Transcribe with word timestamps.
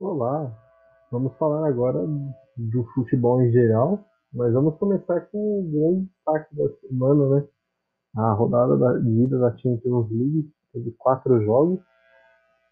Olá, 0.00 0.56
vamos 1.10 1.36
falar 1.38 1.66
agora 1.66 2.06
do 2.56 2.84
futebol 2.94 3.42
em 3.42 3.50
geral, 3.50 3.98
mas 4.32 4.52
vamos 4.52 4.76
começar 4.78 5.22
com 5.22 5.58
o 5.58 5.70
grande 5.72 6.04
destaque 6.04 6.54
da 6.54 6.68
semana, 6.76 7.28
né? 7.28 7.48
A 8.14 8.32
rodada 8.32 8.76
da, 8.76 8.96
de 8.96 9.10
ida 9.24 9.40
da 9.40 9.56
Champions 9.56 10.08
League 10.12 10.52
teve 10.72 10.92
quatro 10.92 11.44
jogos, 11.44 11.80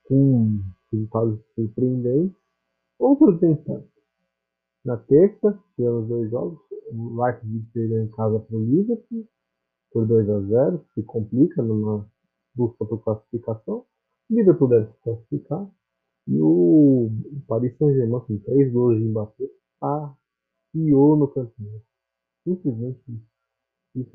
com 0.04 0.60
resultados 0.92 1.40
surpreendentes, 1.56 2.36
outros 2.96 3.40
nem 3.40 3.56
tanto. 3.56 3.88
Na 4.84 4.96
terça, 4.96 5.58
tivemos 5.74 6.06
dois 6.06 6.30
jogos, 6.30 6.60
o 6.92 7.20
Leipzig 7.20 7.66
perdeu 7.74 8.04
em 8.04 8.10
casa 8.12 8.38
para 8.38 8.56
o 8.56 8.64
Liverpool, 8.64 9.26
por 9.90 10.06
2 10.06 10.30
a 10.30 10.40
0 10.42 10.84
se 10.94 11.02
complica 11.02 11.60
numa 11.60 12.08
busca 12.54 12.84
por 12.84 13.02
classificação. 13.02 13.84
O 14.30 14.34
Liverpool 14.34 14.68
deve 14.68 14.86
se 14.92 14.98
classificar, 15.02 15.66
e 16.28 16.40
o 16.40 17.10
Paris 17.46 17.76
Saint-Germain, 17.78 18.20
com 18.20 18.38
três 18.38 18.72
gols 18.72 18.98
de 18.98 19.04
Mbappé, 19.04 19.44
passeou 19.80 21.16
no 21.16 21.28
campeonato. 21.28 21.84
Simplesmente 22.44 23.00
isso. 23.08 23.36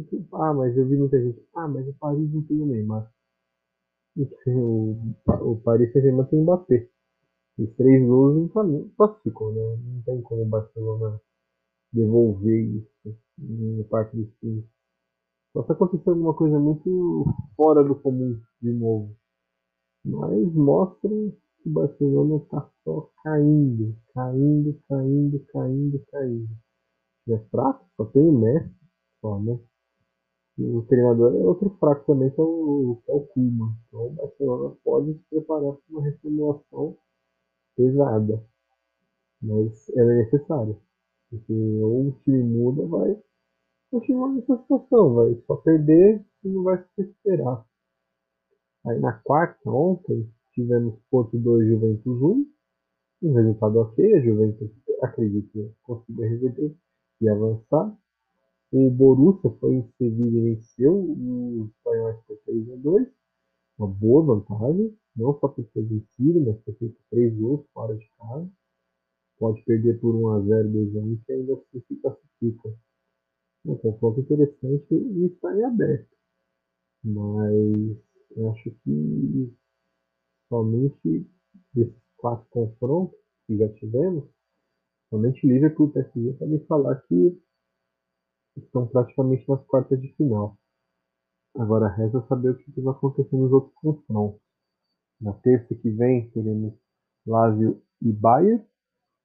Isso 0.01 0.27
ah, 0.33 0.53
mas 0.53 0.77
eu 0.77 0.87
vi 0.87 0.97
muita 0.97 1.19
gente, 1.21 1.41
ah, 1.55 1.67
mas 1.67 1.87
o 1.87 1.93
Paris 1.93 2.31
não 2.31 2.43
tem 2.43 2.61
o 2.61 2.65
Neymar. 2.65 3.11
O, 4.45 4.97
o 5.51 5.61
Paris 5.61 5.91
Saint-Germain 5.93 6.25
tem 6.25 6.41
Mbappé. 6.41 6.89
E 7.57 7.67
três 7.67 8.05
gols 8.05 8.37
em 8.37 8.47
caminho, 8.49 8.91
classificou, 8.97 9.53
né? 9.53 9.61
Não 9.83 10.01
tem 10.03 10.21
como 10.21 10.41
o 10.43 10.45
Barcelona 10.45 11.21
devolver 11.93 12.61
isso 12.75 13.17
no 13.37 13.83
parte 13.85 14.15
dos. 14.15 14.29
Só 15.53 15.63
se 15.65 15.71
acontecer 15.71 16.09
alguma 16.09 16.33
coisa 16.33 16.57
muito 16.57 17.25
fora 17.55 17.83
do 17.83 17.95
comum 17.95 18.39
de 18.61 18.71
novo. 18.71 19.15
Mas 20.03 20.53
mostra 20.53 21.09
o 21.65 21.69
Barcelona 21.69 22.37
está 22.37 22.69
só 22.83 23.09
caindo, 23.23 23.95
caindo, 24.13 24.79
caindo, 24.87 25.45
caindo, 25.47 26.05
caindo. 26.11 26.49
É 27.29 27.37
fraco, 27.49 27.85
só 27.95 28.05
tem 28.05 28.27
o 28.27 28.31
Messi, 28.31 28.75
só, 29.21 29.39
né? 29.39 29.59
E 30.57 30.65
o 30.65 30.81
treinador 30.83 31.33
é 31.33 31.37
outro 31.37 31.69
fraco 31.79 32.05
também, 32.05 32.29
que 32.29 32.41
é 32.41 32.43
o, 32.43 33.01
que 33.05 33.11
é 33.11 33.13
o 33.13 33.21
Kuma. 33.27 33.77
Então 33.87 34.07
o 34.07 34.09
Barcelona 34.11 34.75
pode 34.83 35.13
se 35.13 35.23
preparar 35.29 35.73
para 35.73 35.81
uma 35.89 36.03
reformulação 36.03 36.97
pesada. 37.75 38.43
Mas 39.41 39.89
ela 39.95 40.11
é 40.13 40.17
necessária. 40.23 40.77
Porque 41.29 41.53
ou 41.53 42.09
o 42.09 42.11
time 42.23 42.43
muda, 42.43 42.85
vai 42.85 43.17
continuar 43.89 44.29
nessa 44.33 44.57
situação, 44.57 45.13
vai 45.13 45.35
só 45.47 45.55
perder 45.57 46.25
e 46.43 46.47
não 46.49 46.63
vai 46.63 46.83
se 46.95 47.01
esperar. 47.01 47.65
Aí 48.85 48.99
na 48.99 49.13
quarta, 49.13 49.69
ontem, 49.69 50.29
tivemos 50.61 50.99
Porto 51.09 51.37
2, 51.37 51.67
Juventus 51.67 52.21
1. 52.21 52.47
Um 53.23 53.33
resultado 53.33 53.79
ok, 53.79 54.15
a 54.15 54.21
Juventus 54.21 54.71
acredito 55.01 55.51
que 55.51 55.71
conseguiu 55.83 56.23
reverter 56.23 56.75
e 57.21 57.29
avançar. 57.29 57.97
O 58.71 58.89
Borussia 58.89 59.51
foi 59.59 59.75
em 59.75 59.91
Sevilha 59.97 60.39
e 60.39 60.55
venceu 60.55 60.93
o 60.93 61.69
espanhóis 61.69 62.17
por 62.25 62.37
3 62.45 62.71
a 62.71 62.75
2 62.77 63.07
Uma 63.77 63.87
boa 63.87 64.23
vantagem, 64.23 64.97
não 65.15 65.37
só 65.39 65.47
por 65.49 65.65
ter 65.65 65.83
vencido, 65.83 66.39
mas 66.41 66.57
por 66.57 66.73
ter 66.73 66.79
feito 66.79 67.01
3 67.09 67.35
gols 67.37 67.65
fora 67.73 67.95
de 67.95 68.07
casa. 68.17 68.49
Pode 69.37 69.61
perder 69.63 69.99
por 69.99 70.15
1 70.15 70.29
a 70.29 70.41
0 70.41 70.69
2 70.69 70.95
a 70.95 70.99
1 70.99 71.17
que 71.25 71.31
ainda 71.33 71.55
se 71.87 71.95
classifica. 71.95 72.73
Um 73.65 73.75
confronto 73.75 74.21
interessante 74.21 74.93
e 74.93 75.25
está 75.25 75.55
em 75.55 75.63
aberto. 75.63 76.09
Mas 77.03 77.97
acho 78.51 78.71
que 78.83 79.53
somente 80.51 81.25
desses 81.73 82.03
quatro 82.17 82.45
confrontos 82.49 83.17
que 83.47 83.57
já 83.57 83.69
tivemos, 83.69 84.25
somente 85.09 85.47
Liverpool 85.47 85.87
e 85.87 85.93
PSG 85.93 86.33
podem 86.33 86.65
falar 86.65 86.95
que 87.07 87.41
estão 88.57 88.85
praticamente 88.85 89.47
nas 89.47 89.63
quartas 89.63 90.01
de 90.01 90.13
final. 90.15 90.57
Agora 91.57 91.87
resta 91.87 92.21
saber 92.27 92.51
o 92.51 92.57
que 92.57 92.81
vai 92.81 92.93
acontecer 92.93 93.35
nos 93.35 93.51
outros 93.53 93.73
confrontos. 93.75 94.41
Na 95.21 95.33
terça 95.33 95.73
que 95.73 95.89
vem 95.89 96.29
teremos 96.31 96.73
Lazio 97.25 97.81
e 98.01 98.11
Bayern, 98.11 98.65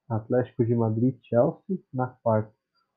Atlético 0.09 0.65
de 0.65 0.77
Madrid 0.77 1.17
e 1.17 1.27
Chelsea. 1.27 1.79
Na 1.93 2.07
quarta, 2.07 2.53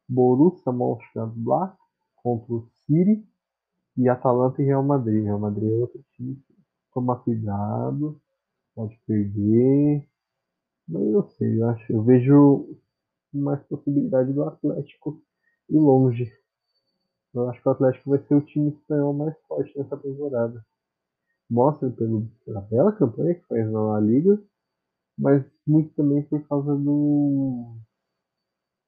Borussia 0.08 0.72
Mönchengladbach 0.72 1.76
contra 2.18 2.54
o 2.54 2.68
City 2.86 3.26
e 3.98 4.08
Atalanta 4.08 4.62
e 4.62 4.66
Real 4.66 4.84
Madrid. 4.84 5.24
Real 5.24 5.40
Madrid 5.40 5.72
é 5.72 5.76
outro 5.76 6.04
time 6.12 6.40
tomar 6.94 7.18
cuidado, 7.18 8.20
pode 8.80 8.98
perder. 9.06 10.08
Mas 10.88 11.04
eu 11.04 11.24
sei, 11.32 11.62
eu 11.62 11.68
acho, 11.68 11.92
eu 11.92 12.02
vejo 12.02 12.78
mais 13.34 13.62
possibilidade 13.64 14.32
do 14.32 14.44
Atlético 14.44 15.22
ir 15.70 15.78
longe. 15.78 16.32
Eu 17.34 17.50
acho 17.50 17.62
que 17.62 17.68
o 17.68 17.72
Atlético 17.72 18.10
vai 18.10 18.20
ser 18.26 18.36
o 18.36 18.46
time 18.46 18.70
espanhol 18.70 19.14
mais 19.14 19.36
forte 19.48 19.78
nessa 19.78 19.98
temporada. 19.98 20.66
Mostra 21.50 21.90
pelo, 21.92 22.28
pela 22.46 22.62
bela 22.62 22.94
campanha 22.94 23.36
que 23.36 23.46
faz 23.48 23.70
na 23.70 23.82
La 23.82 24.00
Liga, 24.00 24.42
mas 25.18 25.44
muito 25.68 25.94
também 25.96 26.24
por 26.24 26.48
causa 26.48 26.76
do 26.76 27.76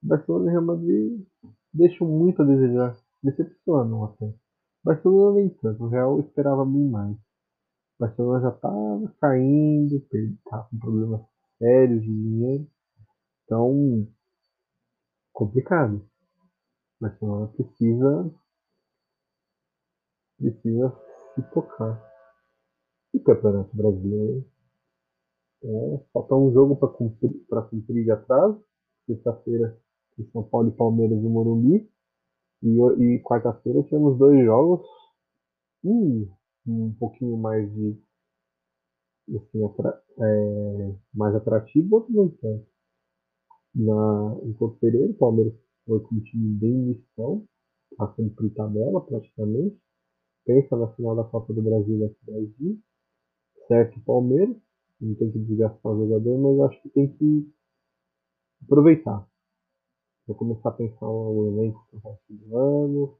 Barcelona 0.01 0.47
e 0.47 0.51
Real 0.51 0.63
Madrid 0.63 1.25
deixam 1.73 2.07
muito 2.07 2.41
a 2.41 2.45
desejar. 2.45 2.97
Decepcionam 3.21 4.05
até. 4.05 4.33
Barcelona 4.83 5.35
nem 5.35 5.49
tanto, 5.49 5.83
o 5.83 5.87
Real 5.89 6.19
esperava 6.21 6.65
bem 6.65 6.89
mais. 6.89 7.30
Barcelona 8.01 8.41
já 8.41 8.49
está 8.49 8.69
caindo, 9.19 9.95
está 9.95 10.63
com 10.63 10.79
problemas 10.79 11.21
sérios 11.59 12.01
de 12.01 12.07
dinheiro. 12.07 12.67
Então, 13.45 14.07
complicado. 15.31 16.03
Barcelona 16.99 17.47
precisa 17.49 18.33
precisa 20.35 20.97
se 21.35 21.43
tocar. 21.53 22.01
E 23.13 23.19
Campeonato 23.19 23.77
Brasileiro 23.77 24.49
é, 25.63 26.05
falta 26.11 26.33
um 26.33 26.51
jogo 26.51 26.75
para 26.77 26.89
cumprir, 26.89 27.45
cumprir 27.69 28.03
de 28.03 28.11
atraso. 28.11 28.65
Sexta-feira, 29.05 29.79
São 30.31 30.41
Paulo 30.41 30.69
e 30.69 30.71
Palmeiras 30.71 31.21
no 31.21 31.29
Morumbi. 31.29 31.87
E, 32.63 32.67
e 32.67 33.19
quarta-feira 33.19 33.83
temos 33.83 34.17
dois 34.17 34.43
jogos. 34.43 34.87
Hum, 35.83 36.27
um 36.65 36.93
pouquinho 36.93 37.37
mais 37.37 37.71
de 37.73 37.97
assim, 39.29 39.65
atra, 39.65 40.01
é, 40.19 40.95
mais 41.13 41.35
atrativo, 41.35 41.95
outro 41.95 42.13
não 42.13 42.29
tanto. 42.29 42.65
Na, 43.73 44.37
em 44.43 44.53
Couto 44.53 44.77
Pereira, 44.79 45.11
o 45.11 45.13
Palmeiras 45.13 45.53
foi 45.85 45.99
com 46.01 46.15
um 46.15 46.19
time 46.21 46.59
bem 46.59 46.73
missão, 46.73 47.47
a 47.99 48.07
cumprir 48.07 48.53
tabela 48.53 49.01
praticamente. 49.01 49.77
Pensa 50.45 50.75
na 50.75 50.87
final 50.93 51.15
da 51.15 51.23
Copa 51.23 51.53
do 51.53 51.61
Brasil 51.61 51.99
daqui 51.99 52.17
a 52.27 52.33
10 52.33 52.57
dias. 52.57 52.77
Certo, 53.67 54.01
Palmeiras, 54.01 54.57
não 54.99 55.15
tem 55.15 55.31
que 55.31 55.39
desgastar 55.39 55.91
o 55.91 56.05
jogador, 56.05 56.37
mas 56.37 56.71
acho 56.71 56.81
que 56.81 56.89
tem 56.89 57.07
que 57.13 57.49
aproveitar. 58.63 59.25
Vou 60.27 60.35
começar 60.35 60.69
a 60.69 60.73
pensar 60.73 61.07
o 61.07 61.47
elenco 61.47 61.87
para 61.89 61.99
o 61.99 62.11
resto 62.11 62.33
do 62.33 62.57
ano, 62.57 63.17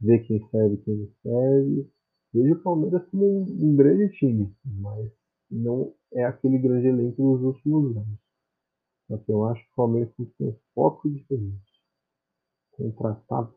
ver 0.00 0.20
quem 0.26 0.48
serve 0.48 0.74
e 0.74 0.78
quem 0.78 0.96
não 0.96 1.08
serve 1.22 1.90
Vejo 2.34 2.54
o 2.54 2.62
Palmeiras 2.62 3.06
como 3.10 3.24
um, 3.24 3.42
um 3.42 3.76
grande 3.76 4.12
time, 4.18 4.52
mas 4.64 5.08
não 5.48 5.94
é 6.12 6.24
aquele 6.24 6.58
grande 6.58 6.88
elenco 6.88 7.22
nos 7.22 7.42
últimos 7.42 7.96
anos. 7.96 8.18
Só 9.06 9.16
que 9.18 9.30
eu 9.30 9.44
acho 9.44 9.62
que 9.62 9.72
o 9.72 9.76
Palmeiras 9.76 10.12
tem 10.16 10.26
que 10.26 10.32
ter 10.32 10.44
um 10.44 10.56
foco 10.74 11.08
diferente. 11.08 11.62
Contratar 12.72 13.48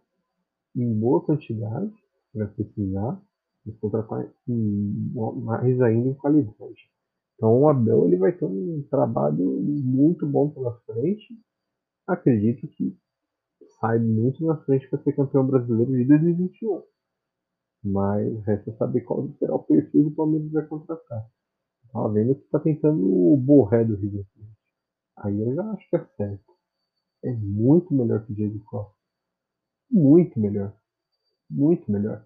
em 0.75 0.93
boa 0.93 1.21
quantidade, 1.25 1.91
para 2.31 2.47
precisar, 2.49 3.19
e 3.65 3.71
contratar 3.71 4.31
em, 4.47 5.11
mais 5.43 5.81
ainda 5.81 6.09
em 6.09 6.13
qualidade. 6.13 6.91
Então 7.35 7.59
o 7.59 7.67
Abel 7.69 8.05
ele 8.05 8.17
vai 8.17 8.31
ter 8.31 8.45
um 8.45 8.83
trabalho 8.91 9.59
muito 9.59 10.25
bom 10.27 10.51
pela 10.51 10.73
frente. 10.81 11.27
Acredito 12.05 12.67
que 12.67 12.95
sai 13.79 13.97
muito 13.97 14.45
na 14.45 14.55
frente 14.57 14.87
para 14.87 15.01
ser 15.01 15.13
campeão 15.13 15.45
brasileiro 15.47 15.91
de 15.91 16.05
2021. 16.05 16.83
Mas 17.91 18.43
resta 18.43 18.75
saber 18.77 19.01
qual 19.01 19.29
será 19.39 19.55
o 19.55 19.63
perfil 19.63 20.05
do 20.05 20.11
Palmeiras 20.11 20.51
vai 20.51 20.65
contratar. 20.65 21.29
Tava 21.91 22.11
vendo 22.11 22.35
que 22.35 22.49
tá 22.49 22.59
tentando 22.59 23.01
o 23.01 23.37
Borré 23.37 23.83
do 23.85 23.95
River 23.95 24.25
Plate. 24.33 24.57
Aí 25.17 25.39
eu 25.39 25.55
já 25.55 25.63
acho 25.71 25.89
que 25.89 25.95
é 25.95 26.05
certo. 26.17 26.53
É 27.23 27.31
muito 27.33 27.93
melhor 27.93 28.25
que 28.25 28.31
o 28.31 28.35
Diego 28.35 28.59
Costa. 28.65 28.95
Muito 29.89 30.39
melhor. 30.39 30.75
Muito 31.49 31.89
melhor. 31.91 32.25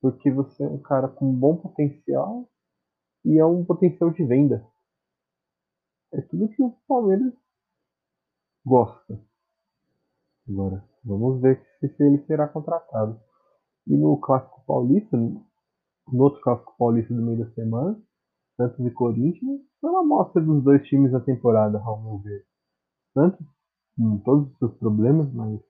Porque 0.00 0.30
você 0.30 0.64
é 0.64 0.68
um 0.68 0.80
cara 0.80 1.08
com 1.08 1.32
bom 1.32 1.56
potencial 1.56 2.48
e 3.24 3.38
é 3.38 3.44
um 3.44 3.64
potencial 3.64 4.10
de 4.10 4.24
venda. 4.24 4.66
É 6.12 6.20
tudo 6.22 6.48
que 6.48 6.62
o 6.62 6.72
Palmeiras 6.88 7.32
gosta. 8.64 9.20
Agora, 10.48 10.84
vamos 11.04 11.40
ver 11.40 11.62
se 11.80 12.02
ele 12.02 12.18
será 12.26 12.48
contratado. 12.48 13.20
E 13.86 13.96
no 13.96 14.16
Clássico 14.18 14.62
Paulista, 14.66 15.16
no 15.16 15.44
outro 16.12 16.40
Clássico 16.40 16.74
Paulista 16.78 17.14
do 17.14 17.22
meio 17.22 17.44
da 17.44 17.50
semana, 17.52 18.00
Santos 18.56 18.86
e 18.86 18.90
Corinthians 18.90 19.60
foi 19.80 19.90
uma 19.90 20.00
amostra 20.00 20.40
dos 20.40 20.62
dois 20.62 20.86
times 20.86 21.12
na 21.12 21.20
temporada, 21.20 21.78
ao 21.78 22.00
meu 22.02 22.18
ver. 22.18 22.46
Santos, 23.12 23.46
com 23.96 24.18
todos 24.18 24.50
os 24.52 24.58
seus 24.58 24.74
problemas, 24.78 25.32
mas 25.32 25.60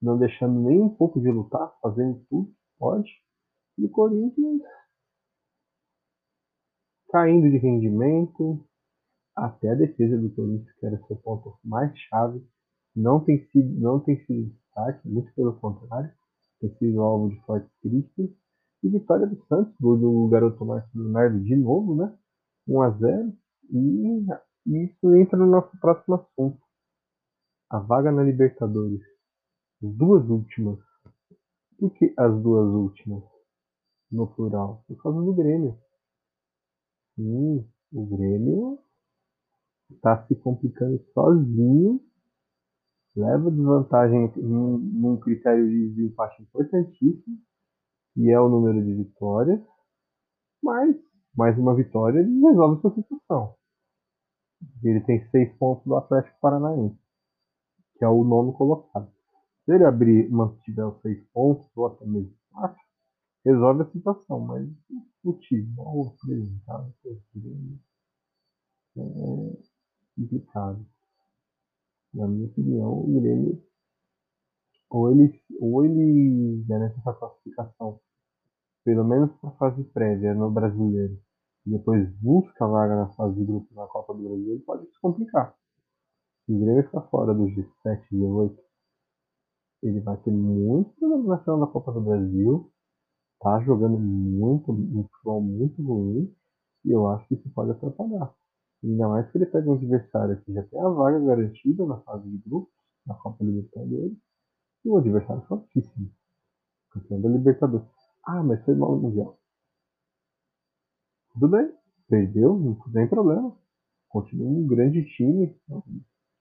não 0.00 0.18
deixando 0.18 0.60
nem 0.60 0.80
um 0.80 0.88
pouco 0.88 1.20
de 1.20 1.30
lutar, 1.30 1.74
fazendo 1.82 2.24
tudo 2.28 2.54
pode. 2.78 3.10
E 3.78 3.84
o 3.84 3.90
Corinthians 3.90 4.62
caindo 7.10 7.50
de 7.50 7.58
rendimento, 7.58 8.64
até 9.36 9.70
a 9.70 9.74
defesa 9.74 10.16
do 10.16 10.30
Corinthians, 10.30 10.72
que 10.78 10.86
era 10.86 11.06
seu 11.06 11.16
ponto 11.16 11.58
mais 11.64 11.96
chave, 11.98 12.44
não 12.94 13.20
tem 13.20 13.44
sido, 13.48 13.80
não 13.80 14.00
tem 14.00 14.24
sido 14.24 14.50
destaque, 14.50 15.08
muito 15.08 15.32
pelo 15.34 15.54
contrário, 15.60 16.12
tem 16.60 16.74
sido 16.76 17.00
alvo 17.00 17.30
de 17.30 17.40
fortes 17.42 17.70
críticas. 17.80 18.30
E 18.82 18.88
vitória 18.88 19.26
do 19.26 19.36
Santos, 19.46 19.74
gol 19.80 19.98
do 19.98 20.28
garoto 20.28 20.64
Marcos 20.64 20.94
Leonardo 20.94 21.40
de 21.40 21.56
novo, 21.56 21.94
né? 21.94 22.16
1 22.66 22.82
a 22.82 22.90
0 22.90 23.32
e, 23.72 24.26
e 24.66 24.84
isso 24.84 25.14
entra 25.14 25.38
no 25.38 25.46
nosso 25.46 25.78
próximo 25.80 26.14
assunto. 26.14 26.60
A 27.68 27.78
vaga 27.78 28.10
na 28.10 28.22
Libertadores. 28.22 29.02
As 29.82 29.94
duas 29.94 30.28
últimas. 30.28 30.78
Por 31.78 31.92
que 31.94 32.12
as 32.16 32.42
duas 32.42 32.68
últimas? 32.74 33.22
No 34.10 34.26
plural. 34.26 34.84
Por 34.86 35.02
causa 35.02 35.20
do 35.20 35.34
Grêmio. 35.34 35.78
Sim, 37.14 37.66
o 37.92 38.06
Grêmio 38.06 38.78
está 39.90 40.26
se 40.26 40.34
complicando 40.36 41.02
sozinho. 41.12 42.00
Leva 43.16 43.50
desvantagem 43.50 44.32
num, 44.36 44.78
num 44.78 45.16
critério 45.18 45.66
de 45.68 46.06
empate 46.06 46.42
importantíssimo 46.42 47.38
e 48.16 48.30
é 48.30 48.40
o 48.40 48.48
número 48.48 48.84
de 48.84 48.94
vitórias, 48.94 49.60
mas 50.62 50.96
mais 51.34 51.58
uma 51.58 51.74
vitória 51.74 52.20
ele 52.20 52.40
resolve 52.40 52.80
sua 52.80 52.94
situação. 52.94 53.54
Ele 54.82 55.00
tem 55.00 55.28
seis 55.30 55.52
pontos 55.58 55.84
do 55.84 55.96
Atlético 55.96 56.38
Paranaense, 56.40 56.98
que 57.96 58.04
é 58.04 58.08
o 58.08 58.24
nono 58.24 58.52
colocado. 58.52 59.10
Se 59.64 59.72
ele 59.72 59.84
abrir, 59.84 60.30
mantiver 60.30 60.86
os 60.86 61.00
seis 61.00 61.24
pontos, 61.32 61.66
ou 61.76 61.86
até 61.86 62.04
mesmo 62.06 62.34
quatro, 62.50 62.80
resolve 63.44 63.82
a 63.82 63.90
situação, 63.90 64.40
mas 64.40 64.68
o 65.24 65.32
futebol 65.32 66.14
apresentado 66.14 66.94
é 67.06 67.16
complicado. 70.14 70.86
Na 72.12 72.26
minha 72.26 72.46
opinião, 72.46 72.92
o 72.92 73.20
Grêmio 73.20 73.62
ou 74.90 75.10
ele, 75.10 75.40
ou 75.60 75.84
ele 75.84 76.64
garante 76.66 76.98
essa 76.98 77.12
classificação, 77.14 78.00
pelo 78.84 79.04
menos 79.04 79.32
para 79.36 79.50
a 79.50 79.52
fase 79.52 79.84
prévia 79.84 80.34
no 80.34 80.50
brasileiro, 80.50 81.16
e 81.66 81.70
depois 81.70 82.10
busca 82.20 82.66
vaga 82.66 82.96
na 82.96 83.08
fase 83.10 83.36
de 83.36 83.44
grupo 83.44 83.72
na 83.74 83.86
Copa 83.86 84.12
do 84.14 84.22
Brasil, 84.22 84.52
ele 84.52 84.62
pode 84.62 84.86
se 84.86 85.00
complicar. 85.00 85.54
Se 86.44 86.52
o 86.52 86.58
Grêmio 86.58 86.84
ficar 86.84 87.02
fora 87.02 87.32
do 87.32 87.44
G7 87.44 88.02
e 88.10 88.16
G8, 88.16 88.58
ele 89.82 90.00
vai 90.00 90.16
ter 90.18 90.32
muito 90.32 90.90
problema 90.98 91.36
na 91.36 91.38
final 91.38 91.60
da 91.60 91.66
Copa 91.68 91.92
do 91.92 92.00
Brasil, 92.00 92.70
tá 93.40 93.60
jogando 93.60 93.98
muito, 93.98 94.72
um 94.72 95.04
futebol 95.04 95.40
muito 95.40 95.82
ruim, 95.82 96.34
e 96.84 96.90
eu 96.90 97.06
acho 97.08 97.28
que 97.28 97.34
isso 97.34 97.48
pode 97.50 97.70
atrapalhar. 97.70 98.34
Ainda 98.82 99.08
mais 99.08 99.30
que 99.30 99.38
ele 99.38 99.46
pega 99.46 99.68
um 99.68 99.74
adversário 99.74 100.40
que 100.42 100.52
já 100.52 100.62
tem 100.64 100.80
a 100.80 100.88
vaga 100.88 101.20
garantida 101.20 101.84
na 101.86 101.98
fase 102.00 102.28
de 102.28 102.38
grupos, 102.38 102.72
na 103.06 103.14
Copa 103.14 103.44
Libertadores, 103.44 104.16
e 104.84 104.88
o 104.88 104.96
adversário 104.96 105.42
fortíssimo. 105.42 106.10
Campeão 106.90 107.20
da 107.20 107.28
Libertadores. 107.28 107.86
Ah, 108.24 108.42
mas 108.42 108.64
foi 108.64 108.74
mal 108.74 108.96
no 108.96 109.02
Mundial. 109.02 109.38
Tudo 111.32 111.48
bem. 111.48 111.72
Perdeu, 112.08 112.58
não 112.58 112.74
tem 112.92 113.08
problema. 113.08 113.56
Continua 114.08 114.48
um 114.48 114.66
grande 114.66 115.04
time. 115.16 115.56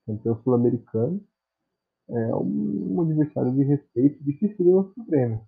Campeão 0.06 0.42
sul-americano. 0.42 1.24
É 2.10 2.36
um 2.36 3.02
adversário 3.02 3.54
de 3.54 3.64
respeito 3.64 4.24
difícil 4.24 4.58
para 4.58 5.04
o 5.04 5.06
Grêmio. 5.06 5.48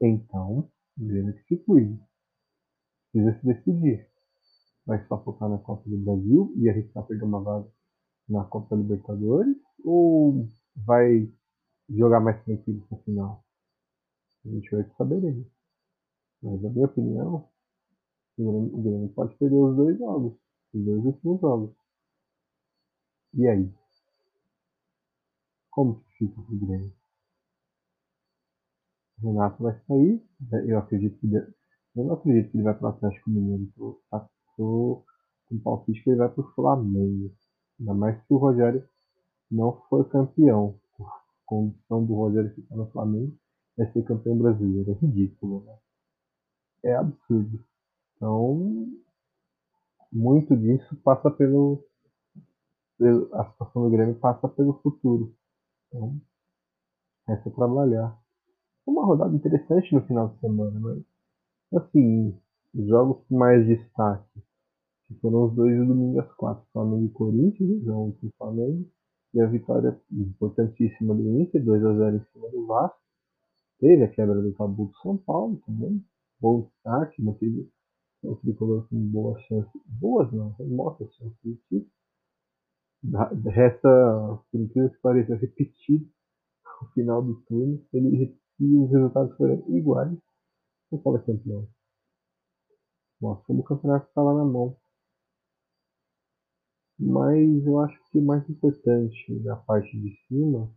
Então, 0.00 0.70
o 0.96 1.04
Grêmio 1.04 1.34
que 1.34 1.42
se 1.42 1.56
cuide. 1.64 2.00
Precisa 3.10 3.40
se 3.40 3.46
decidir. 3.46 4.13
Vai 4.86 5.04
só 5.06 5.18
focar 5.22 5.48
na 5.48 5.58
Copa 5.58 5.88
do 5.88 5.96
Brasil 5.96 6.52
e 6.56 6.68
arriscar 6.68 7.04
perder 7.04 7.24
uma 7.24 7.40
vaga 7.40 7.66
na 8.28 8.44
Copa 8.44 8.76
Libertadores? 8.76 9.56
Ou 9.84 10.48
vai 10.76 11.30
jogar 11.88 12.20
mais 12.20 12.42
tranquilo 12.44 12.86
no 12.90 12.98
final. 12.98 13.44
A 14.44 14.48
gente 14.48 14.70
vai 14.70 14.84
saberemos. 14.96 15.46
Mas 16.42 16.60
na 16.62 16.68
minha 16.68 16.86
opinião, 16.86 17.48
o 18.38 18.82
Grêmio, 18.82 19.08
pode 19.10 19.34
perder 19.36 19.56
os 19.56 19.76
dois 19.76 19.98
jogos. 19.98 20.34
Os 20.74 20.84
dois 20.84 21.04
últimos 21.04 21.40
jogos. 21.40 21.74
E 23.34 23.46
aí? 23.48 23.72
Como 25.70 26.00
que 26.00 26.18
fica 26.18 26.40
o 26.40 26.44
Grêmio? 26.44 26.92
Renato 29.18 29.62
vai 29.62 29.78
sair. 29.86 30.22
Eu 30.66 30.78
acredito 30.78 31.18
que. 31.18 31.26
Eu 31.34 32.04
não 32.04 32.14
acredito 32.14 32.50
que 32.50 32.56
ele 32.56 32.64
vai 32.64 32.74
para 32.74 32.86
o 32.86 32.90
Atlético 32.90 33.30
Mineiro. 33.30 33.72
Tô, 33.76 34.00
tá, 34.10 34.28
tô 34.56 35.04
com 35.48 35.53
palpite 35.64 36.02
que 36.02 36.10
ele 36.10 36.18
vai 36.18 36.28
para 36.28 36.44
o 36.44 36.52
Flamengo. 36.54 37.32
Ainda 37.80 37.94
mais 37.94 38.16
se 38.18 38.32
o 38.32 38.36
Rogério 38.36 38.86
não 39.50 39.72
for 39.88 40.08
campeão 40.08 40.78
condição 41.46 42.04
do 42.04 42.14
Rogério 42.14 42.54
ficar 42.54 42.76
no 42.76 42.90
Flamengo 42.90 43.36
é 43.78 43.86
ser 43.86 44.04
campeão 44.04 44.36
brasileiro. 44.36 44.90
É 44.90 44.94
ridículo, 44.94 45.64
né? 45.64 45.78
É 46.84 46.94
absurdo. 46.94 47.64
Então, 48.16 48.88
muito 50.12 50.56
disso 50.56 50.96
passa 50.96 51.30
pelo, 51.30 51.84
pelo. 52.98 53.34
A 53.34 53.44
situação 53.50 53.82
do 53.82 53.90
Grêmio 53.90 54.14
passa 54.16 54.48
pelo 54.48 54.74
futuro. 54.80 55.34
Então, 55.88 56.20
é 57.28 57.36
só 57.38 57.50
trabalhar. 57.50 58.16
Uma 58.86 59.04
rodada 59.04 59.34
interessante 59.34 59.94
no 59.94 60.06
final 60.06 60.28
de 60.28 60.40
semana, 60.40 60.78
mas 60.78 61.02
assim, 61.82 62.38
os 62.74 62.86
jogos 62.86 63.24
com 63.26 63.38
mais 63.38 63.66
destaque, 63.66 64.42
que 65.06 65.14
foram 65.20 65.46
os 65.46 65.54
dois 65.54 65.76
do 65.76 65.86
domingo 65.86 66.20
às 66.20 66.32
quatro, 66.34 66.66
Flamengo 66.72 67.06
e 67.06 67.10
Corinthians, 67.10 67.82
jogo 67.82 68.16
com 68.20 68.26
o 68.26 68.32
Flamengo, 68.38 68.90
e 69.34 69.40
a 69.40 69.46
vitória 69.46 70.00
importantíssima 70.10 71.14
do 71.14 71.40
Inter, 71.40 71.64
2 71.64 71.84
a 71.84 71.94
0 71.94 72.16
em 72.16 72.24
cima 72.32 72.50
do 72.50 72.66
Vasco. 72.66 72.98
Teve 73.80 74.04
a 74.04 74.08
quebra 74.08 74.40
do 74.40 74.52
tabu 74.54 74.86
do 74.86 74.96
São 74.98 75.16
Paulo 75.18 75.60
também. 75.66 76.02
Bom 76.40 76.62
destaque, 76.62 77.22
não 77.22 77.34
teve 77.34 77.68
o 78.22 78.36
tricolor 78.36 78.88
com 78.88 78.96
boas 79.10 79.42
chances. 79.42 79.80
Boas 79.86 80.32
não, 80.32 80.54
mostra 80.60 81.06
chances 81.12 81.36
de 81.42 81.56
título. 81.68 81.90
Resta, 83.44 84.40
por 84.50 84.60
incrível 84.60 84.90
que 84.90 84.98
pareça, 84.98 85.34
repetir 85.34 86.08
o 86.82 86.86
final 86.94 87.22
do 87.22 87.34
turno. 87.42 87.84
Ele, 87.92 88.38
e 88.60 88.76
os 88.78 88.90
resultados 88.90 89.36
foram 89.36 89.62
iguais. 89.68 90.16
O 90.90 90.98
Paulo 90.98 91.18
é 91.18 91.22
campeão. 91.22 91.68
Nossa, 93.20 93.42
como 93.46 93.60
o 93.60 93.64
campeonato 93.64 94.06
estava 94.08 94.32
na 94.34 94.44
mão. 94.44 94.76
Mas 96.98 97.66
eu 97.66 97.80
acho 97.80 98.00
que 98.10 98.18
o 98.18 98.22
mais 98.22 98.48
importante 98.48 99.38
da 99.40 99.56
parte 99.56 99.90
de 99.98 100.16
cima 100.28 100.70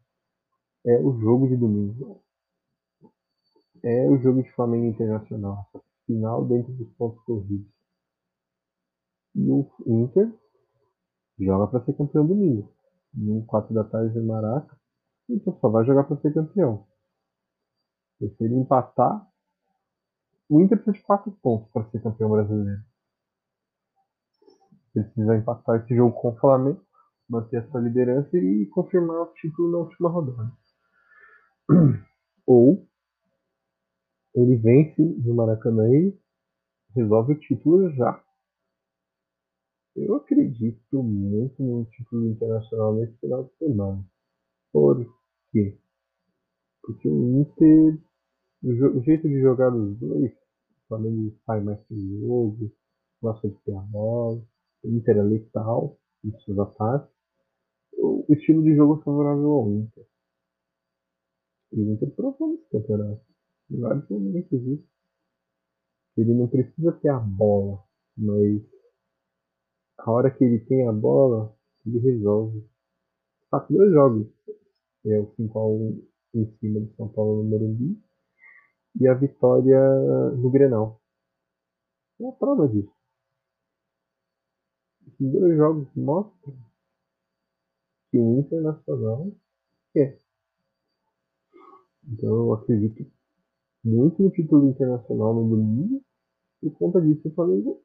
é 0.86 1.00
o 1.00 1.14
jogo 1.20 1.48
de 1.48 1.56
domingo. 1.56 2.24
É 3.84 4.10
o 4.10 4.18
jogo 4.18 4.42
de 4.42 4.52
Flamengo 4.54 4.88
Internacional. 4.88 5.70
Final 6.06 6.46
dentro 6.46 6.74
dos 6.74 6.92
pontos 6.94 7.24
corridos. 7.24 7.72
E 9.36 9.52
o 9.52 9.70
Inter 9.86 10.34
joga 11.40 11.68
para 11.68 11.86
ser 11.86 11.94
campeão 11.94 12.26
domingo. 12.26 12.74
No 13.14 13.46
4 13.46 13.74
da 13.74 13.84
tarde 13.84 14.18
em 14.18 14.26
Maraca. 14.26 14.76
Então 15.30 15.56
só 15.60 15.70
vai 15.70 15.86
jogar 15.86 16.06
para 16.06 16.18
ser 16.18 16.34
campeão. 16.34 16.88
Se 18.18 18.44
ele 18.44 18.56
empatar, 18.56 19.30
o 20.50 20.60
Inter 20.62 20.82
precisa 20.82 20.98
de 20.98 21.06
4 21.06 21.32
pontos 21.34 21.70
para 21.72 21.88
ser 21.92 22.02
campeão 22.02 22.32
brasileiro 22.32 22.82
precisa 25.04 25.38
empatar 25.38 25.82
esse 25.82 25.96
jogo 25.96 26.14
com 26.20 26.30
o 26.30 26.38
Flamengo, 26.38 26.82
manter 27.30 27.58
a 27.58 27.68
sua 27.70 27.82
liderança 27.82 28.38
e 28.38 28.66
confirmar 28.68 29.22
o 29.22 29.34
título 29.34 29.72
na 29.72 29.78
última 29.80 30.10
rodada. 30.10 30.52
Ou 32.46 32.88
ele 34.36 34.56
vence 34.58 35.02
no 35.02 35.34
Maracanã 35.34 35.90
e 35.90 36.18
resolve 36.96 37.34
o 37.34 37.40
título 37.40 37.92
já. 37.94 38.24
Eu 39.96 40.16
acredito 40.16 41.02
muito 41.02 41.62
no 41.62 41.86
título 41.86 42.28
internacional 42.30 42.96
nesse 42.96 43.18
final 43.18 43.46
de 43.46 43.58
semana. 43.58 44.06
Por 44.72 45.12
quê? 45.52 45.76
Porque 46.84 47.10
o 47.10 47.42
Inter, 47.42 48.00
o, 48.64 49.02
jeito 49.02 49.28
de 49.28 49.42
jogar 49.42 49.74
os 49.74 49.98
dois, 49.98 50.32
o 50.32 50.88
Flamengo 50.88 51.36
sai 51.46 51.62
mais 51.62 51.80
pro 51.86 51.98
jogo, 51.98 52.72
gosta 53.20 53.50
de 53.50 53.58
ter 53.62 53.76
a 53.76 53.82
bola, 53.82 54.40
Inter 54.84 55.18
é 55.18 55.24
letal 55.24 55.98
nos 56.24 56.44
seus 56.44 56.58
ataques. 56.60 57.16
O 57.98 58.26
estilo 58.30 58.64
de 58.64 58.76
jogo 58.76 59.02
favorável 59.04 59.50
ao 59.52 59.72
Inter. 59.72 60.06
E 61.74 61.82
o 61.82 61.94
Inter 61.94 62.12
provou 62.12 62.52
nesse 62.52 62.70
campeonato. 62.70 63.26
Em 63.70 63.80
vários 63.80 64.08
momentos 64.10 64.62
isso. 64.62 64.88
Ele 66.16 66.34
não 66.34 66.48
precisa 66.48 66.92
ter 66.94 67.10
a 67.10 67.20
bola 67.20 67.88
mas 68.18 68.62
a 70.00 70.12
hora 70.12 70.32
que 70.32 70.44
ele 70.44 70.60
tem 70.66 70.88
a 70.88 70.92
bola, 70.92 71.56
ele 71.86 72.00
resolve. 72.00 72.68
Tá 73.52 73.60
com 73.60 73.76
dois 73.76 73.92
jogos. 73.92 74.28
É 75.06 75.20
o 75.20 75.28
5x1 75.36 76.04
em 76.34 76.58
cima 76.58 76.80
do 76.80 76.94
São 76.96 77.08
Paulo 77.10 77.44
no 77.44 77.50
Morumbi 77.50 78.02
e 79.00 79.08
a 79.08 79.14
vitória 79.14 79.80
no 80.36 80.50
Grenal. 80.50 81.00
É 82.20 82.28
a 82.28 82.32
prova 82.32 82.68
disso. 82.68 82.97
Dois 85.20 85.58
jogos 85.58 85.88
mostram 85.96 86.56
que 88.12 88.18
o 88.20 88.40
Internacional 88.40 89.32
quer. 89.94 90.22
Então 92.08 92.30
eu 92.30 92.54
acredito 92.54 93.06
muito 93.84 94.22
no 94.22 94.30
título 94.30 94.70
internacional 94.70 95.34
no 95.34 95.50
domingo. 95.50 96.02
Por 96.62 96.72
conta 96.78 97.02
disso 97.02 97.28
o 97.28 97.34
Flamengo 97.34 97.82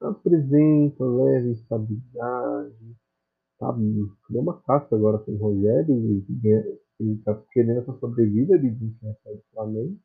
apresenta, 0.00 1.04
leva 1.04 1.48
estabilidade, 1.48 2.96
sabe? 3.58 4.10
Deu 4.30 4.42
uma 4.42 4.60
casca 4.62 4.96
agora 4.96 5.18
com 5.18 5.32
o 5.32 5.36
Rogério, 5.36 5.94
ele, 5.94 7.14
está 7.14 7.34
querendo 7.52 7.80
essa 7.80 7.92
sobrevida 7.98 8.58
de 8.58 8.70
desempenho 8.70 9.16
do 9.24 9.42
Flamengo. 9.52 9.98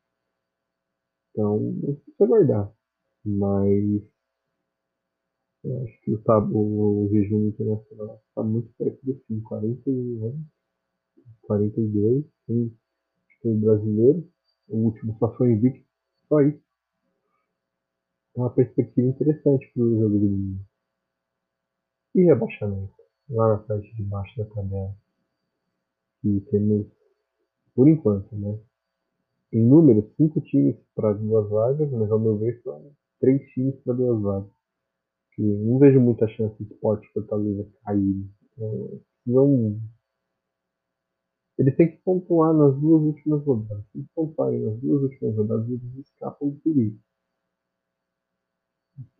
Então, 1.30 1.60
não 1.60 1.94
precisa 1.94 2.26
guardar. 2.26 2.72
Mas 3.24 4.02
eu 5.68 5.82
acho 5.82 6.00
que 6.00 6.14
o, 6.14 6.18
tabu, 6.22 7.04
o 7.04 7.08
jejum 7.10 7.48
internacional 7.48 8.22
está 8.28 8.42
muito 8.42 8.72
perto 8.78 8.98
do 9.04 9.14
fim, 9.26 9.40
41 9.40 10.26
anos, 10.26 10.46
42, 11.42 12.24
tem 12.46 12.74
título 13.28 13.60
brasileiro, 13.60 14.28
o 14.68 14.76
último 14.78 15.16
só 15.18 15.34
foi 15.36 15.52
invicto, 15.52 15.86
só 16.26 16.40
isso. 16.40 16.62
É 18.34 18.40
uma 18.40 18.50
perspectiva 18.50 19.08
interessante 19.08 19.70
para 19.74 19.82
o 19.82 20.00
jogo 20.00 20.18
do 20.18 20.26
domingo. 20.26 20.64
E 22.14 22.22
rebaixamento, 22.22 22.94
lá 23.28 23.48
na 23.48 23.58
parte 23.58 23.94
de 23.94 24.02
baixo 24.04 24.38
da 24.38 24.46
tabela. 24.46 24.96
E 26.24 26.40
temos, 26.50 26.86
por 27.74 27.88
enquanto, 27.88 28.34
né? 28.34 28.58
Em 29.52 29.62
número, 29.62 30.10
cinco 30.16 30.40
times 30.40 30.76
para 30.94 31.12
duas 31.12 31.48
vagas, 31.48 31.90
mas 31.90 32.10
ao 32.10 32.18
meu 32.18 32.38
ver 32.38 32.60
são 32.62 32.90
três 33.20 33.46
times 33.50 33.74
para 33.80 33.94
duas 33.94 34.20
vagas. 34.20 34.57
E 35.38 35.42
não 35.42 35.78
vejo 35.78 36.00
muita 36.00 36.26
chance 36.28 36.56
de 36.62 36.72
Sport 36.74 37.04
Fortaleza 37.12 37.68
cair. 37.84 38.26
Então, 38.52 39.00
não 39.26 39.78
eles 41.58 41.76
têm 41.76 41.90
que 41.90 41.96
pontuar 42.04 42.54
nas 42.54 42.78
duas 42.80 43.02
últimas 43.02 43.44
rodadas. 43.44 43.84
Se 43.90 43.98
eles 43.98 44.08
pontuarem 44.14 44.60
nas 44.60 44.78
duas 44.80 45.02
últimas 45.02 45.36
rodadas, 45.36 45.68
eles 45.68 45.98
escapam 45.98 46.50
do 46.50 46.56
perigo. 46.60 46.98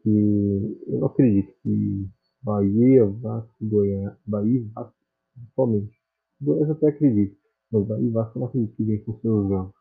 Que 0.03 0.79
eu 0.87 1.01
não 1.01 1.09
acredito 1.09 1.53
que 1.63 2.09
Bahia, 2.43 3.05
Vasco, 3.05 3.55
Goiás, 3.61 4.17
Bahia 4.25 4.65
Vasco, 4.73 4.95
principalmente. 5.35 6.01
Goiás 6.41 6.71
até 6.71 6.89
acredito, 6.89 7.37
mas 7.73 7.87
Bahia 7.87 8.07
e 8.07 8.11
Vasco 8.11 8.39
não 8.39 8.47
acredito 8.47 8.77
que 8.77 8.85
venham 8.85 9.05
com 9.05 9.19
seus 9.19 9.49
jogos. 9.49 9.75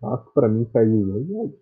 Vasco, 0.00 0.32
para 0.34 0.48
mim, 0.48 0.68
jogos. 1.28 1.61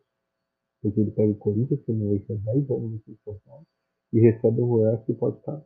Porque 0.83 1.01
ele 1.01 1.11
pega 1.11 1.33
o 1.33 1.37
Corinthians, 1.37 1.83
que 1.85 1.93
não 1.93 2.09
vai 2.09 2.19
10 2.19 2.67
jogos 2.67 3.01
aqui 3.01 3.13
em 3.13 3.19
São 3.25 3.39
Paulo, 3.45 3.67
e 4.13 4.21
recebe 4.21 4.61
o 4.61 4.67
Goiás, 4.67 5.05
que 5.05 5.15
pode 5.15 5.39
estar 5.39 5.63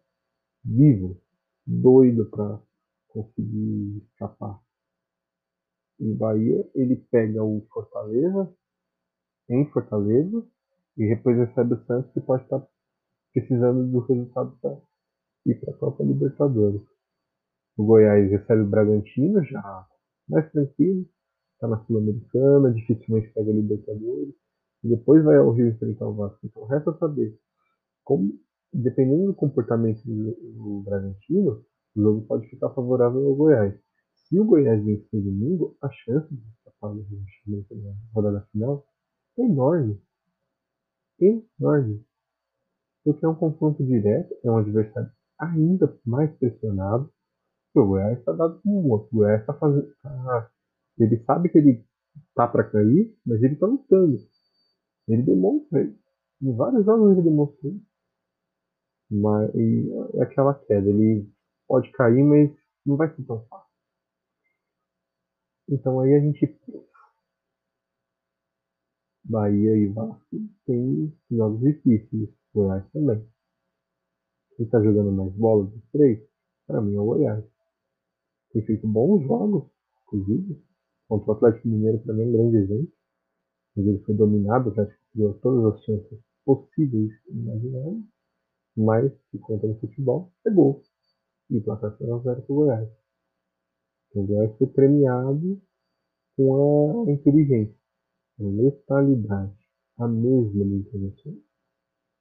vivo, 0.64 1.20
doido 1.66 2.26
para 2.30 2.60
conseguir 3.08 4.02
escapar. 4.10 4.60
Em 6.00 6.14
Bahia, 6.14 6.68
ele 6.74 6.96
pega 7.10 7.42
o 7.42 7.64
Fortaleza, 7.72 8.52
em 9.48 9.70
Fortaleza, 9.70 10.44
e 10.96 11.08
depois 11.08 11.36
recebe 11.36 11.74
o 11.74 11.84
Santos, 11.86 12.12
que 12.12 12.20
pode 12.20 12.42
estar 12.42 12.66
precisando 13.32 13.90
do 13.90 14.00
resultado 14.00 14.56
para 14.60 14.80
ir 15.46 15.60
para 15.60 15.74
a 15.74 15.78
Copa 15.78 16.02
Libertadores. 16.02 16.82
O 17.76 17.84
Goiás 17.84 18.30
recebe 18.30 18.62
o 18.62 18.68
Bragantino, 18.68 19.44
já 19.44 19.88
mais 20.28 20.50
tranquilo, 20.52 21.08
está 21.54 21.68
na 21.68 21.84
Sul-Americana, 21.84 22.72
dificilmente 22.72 23.32
pega 23.32 23.50
a 23.50 23.54
Libertadores, 23.54 24.34
e 24.84 24.88
depois 24.88 25.24
vai 25.24 25.36
ao 25.38 25.50
Rio 25.50 25.68
enfrentar 25.68 26.06
o 26.06 26.14
Vasco. 26.14 26.38
Então 26.44 26.66
resta 26.66 26.92
saber 26.98 27.36
como, 28.04 28.38
dependendo 28.72 29.26
do 29.26 29.34
comportamento 29.34 30.02
do, 30.04 30.34
do 30.52 30.82
Bragantino, 30.84 31.64
o 31.96 32.00
jogo 32.00 32.26
pode 32.26 32.46
ficar 32.48 32.70
favorável 32.70 33.26
ao 33.26 33.34
Goiás. 33.34 33.74
Se 34.14 34.38
o 34.38 34.44
Goiás 34.44 34.84
vencer 34.84 35.22
domingo, 35.22 35.76
a 35.80 35.88
chance 35.90 36.28
de 36.34 36.42
escapar 36.48 36.92
do 36.92 37.02
rebaixamento 37.02 37.74
na 37.76 37.94
rodada 38.12 38.46
final 38.52 38.86
é 39.38 39.42
enorme. 39.42 40.00
Enorme. 41.18 42.04
Porque 43.02 43.24
é 43.24 43.28
um 43.28 43.34
confronto 43.34 43.84
direto, 43.84 44.34
é 44.44 44.50
um 44.50 44.58
adversário 44.58 45.10
ainda 45.38 45.98
mais 46.04 46.30
pressionado. 46.36 47.10
O 47.74 47.86
Goiás 47.86 48.18
está 48.18 48.32
dado 48.32 48.60
com 48.60 48.82
um 48.82 48.90
outro. 48.90 49.08
O 49.12 49.16
Goiás 49.18 49.40
está 49.40 49.54
fazendo. 49.54 49.92
Tá, 50.02 50.50
ele 50.98 51.22
sabe 51.24 51.48
que 51.48 51.58
ele 51.58 51.84
tá 52.34 52.46
para 52.46 52.64
cair, 52.64 53.16
mas 53.26 53.42
ele 53.42 53.54
está 53.54 53.66
lutando. 53.66 54.16
Ele 55.08 55.22
demonstra. 55.22 55.82
Em 56.42 56.56
vários 56.56 56.84
jogos 56.84 57.12
ele 57.12 57.22
demonstrou. 57.22 57.74
Mas, 59.10 59.54
e 59.54 59.90
é 60.14 60.22
aquela 60.22 60.54
queda. 60.54 60.88
Ele 60.88 61.30
pode 61.66 61.90
cair, 61.92 62.22
mas 62.22 62.50
não 62.84 62.96
vai 62.96 63.14
ser 63.14 63.22
tão 63.24 63.44
fácil. 63.46 63.74
Então 65.68 66.00
aí 66.00 66.14
a 66.14 66.20
gente 66.20 66.46
Bahia 69.24 69.74
e 69.74 69.86
Vasco 69.88 70.36
tem 70.66 71.12
jogos 71.30 71.60
difíceis, 71.60 72.28
Goiás 72.54 72.84
também. 72.92 73.26
Quem 74.54 74.66
está 74.66 74.82
jogando 74.82 75.10
mais 75.12 75.32
bola 75.32 75.64
dos 75.64 75.82
três, 75.90 76.22
para 76.66 76.82
mim 76.82 76.94
é 76.94 77.00
o 77.00 77.06
Goiás. 77.06 77.44
Tem 78.52 78.62
feito 78.66 78.86
bons 78.86 79.22
jogos, 79.24 79.64
inclusive. 80.02 80.62
Contra 81.08 81.32
o 81.32 81.34
Atlético 81.36 81.68
Mineiro 81.68 81.98
para 82.00 82.12
mim 82.12 82.22
é 82.22 82.26
um 82.26 82.32
grande 82.32 82.56
exemplo. 82.58 82.92
Mas 83.76 83.86
ele 83.86 83.98
foi 84.00 84.14
dominado, 84.14 84.70
Atlético 84.70 85.00
deu 85.14 85.34
todas 85.40 85.74
as 85.74 85.84
chances 85.84 86.18
possíveis 86.44 87.12
e 87.28 87.32
imagináveis. 87.32 88.04
Mas, 88.76 89.12
se 89.30 89.38
conta 89.38 89.66
no 89.66 89.78
futebol, 89.78 90.32
é 90.46 90.50
gol 90.50 90.82
e 91.50 91.58
o 91.58 91.62
placar 91.62 91.96
foi 91.96 92.06
1x0 92.06 92.22
para 92.22 92.52
o 92.52 92.54
Goiás. 92.54 92.88
O 94.14 94.22
Goiás 94.24 94.56
foi 94.58 94.66
premiado 94.68 95.60
com 96.36 97.04
a 97.06 97.12
inteligência, 97.12 97.78
a 98.40 98.42
letalidade, 98.42 99.56
a 99.98 100.08
mesma 100.08 100.64
Internacional. 100.64 101.40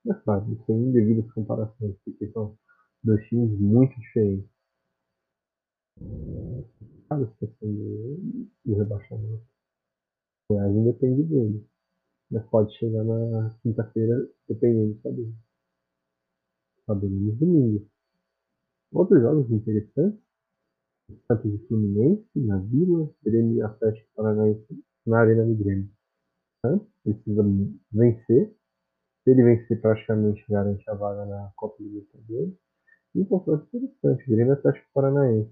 Mas 0.05 0.21
claro, 0.23 0.63
sem 0.65 0.91
devidas 0.91 1.31
comparações, 1.31 1.95
porque 2.03 2.29
são 2.31 2.57
dois 3.03 3.25
times 3.27 3.57
muito 3.59 3.97
diferentes. 3.99 4.49
Situação 7.09 7.71
do, 7.71 8.49
do 8.65 8.75
rebaixamento. 8.75 9.52
Goiás 10.49 10.73
depende 10.85 11.23
dele. 11.23 11.65
Mas 12.31 12.45
pode 12.49 12.73
chegar 12.77 13.03
na 13.03 13.49
quinta-feira, 13.61 14.27
dependendo 14.47 14.93
de 14.95 15.01
saber. 15.01 15.33
Saberemos 16.85 17.37
domingo. 17.37 17.87
Outros 18.91 19.21
jogos 19.21 19.49
interessantes, 19.51 20.19
Santos 21.27 21.53
e 21.53 21.67
Fluminense, 21.67 22.27
na 22.35 22.59
Vila, 22.59 23.09
Grêmio 23.23 23.57
e 23.57 23.61
Atlético 23.61 24.09
Paranaense 24.15 24.83
na 25.05 25.19
Arena 25.19 25.45
do 25.45 25.55
Grêmio. 25.55 25.89
Santos 26.65 26.87
precisa 27.03 27.43
vencer, 27.91 28.55
se 29.23 29.29
ele 29.31 29.43
vencer 29.43 29.81
praticamente 29.81 30.45
garante 30.49 30.89
a 30.89 30.93
vaga 30.93 31.25
na 31.25 31.51
Copa 31.55 31.81
Libertadores. 31.81 32.53
E 33.15 33.21
um 33.21 33.25
confronto 33.25 33.67
interessante, 33.73 34.29
Grêmio 34.29 34.53
e 34.53 34.57
Atlético 34.57 34.87
Paranaense. 34.93 35.51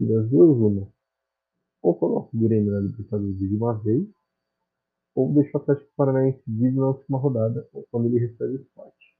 E 0.00 0.06
das 0.06 0.28
duas, 0.28 0.56
uma. 0.56 0.92
Ou 1.82 1.94
coloca 1.94 2.34
o 2.34 2.40
Grêmio 2.40 2.72
na 2.72 2.80
Libertadores 2.80 3.38
de 3.38 3.56
uma 3.56 3.74
vez, 3.74 4.08
ou 5.14 5.32
deixa 5.34 5.58
o 5.58 5.60
Atlético 5.60 5.90
Paranaense 5.96 6.42
vivo 6.46 6.80
na 6.80 6.88
última 6.88 7.18
rodada, 7.18 7.68
quando 7.90 8.06
ele 8.06 8.18
recebe 8.18 8.54
o 8.54 8.62
esporte. 8.62 9.16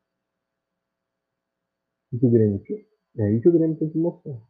O 2.12 2.18
que 2.18 2.26
o 2.26 2.30
Grêmio? 2.30 2.62
É 3.16 3.24
aí 3.24 3.40
que 3.40 3.48
o 3.48 3.52
Grêmio 3.52 3.76
tem 3.78 3.90
que 3.90 3.98
mostrar. 3.98 4.40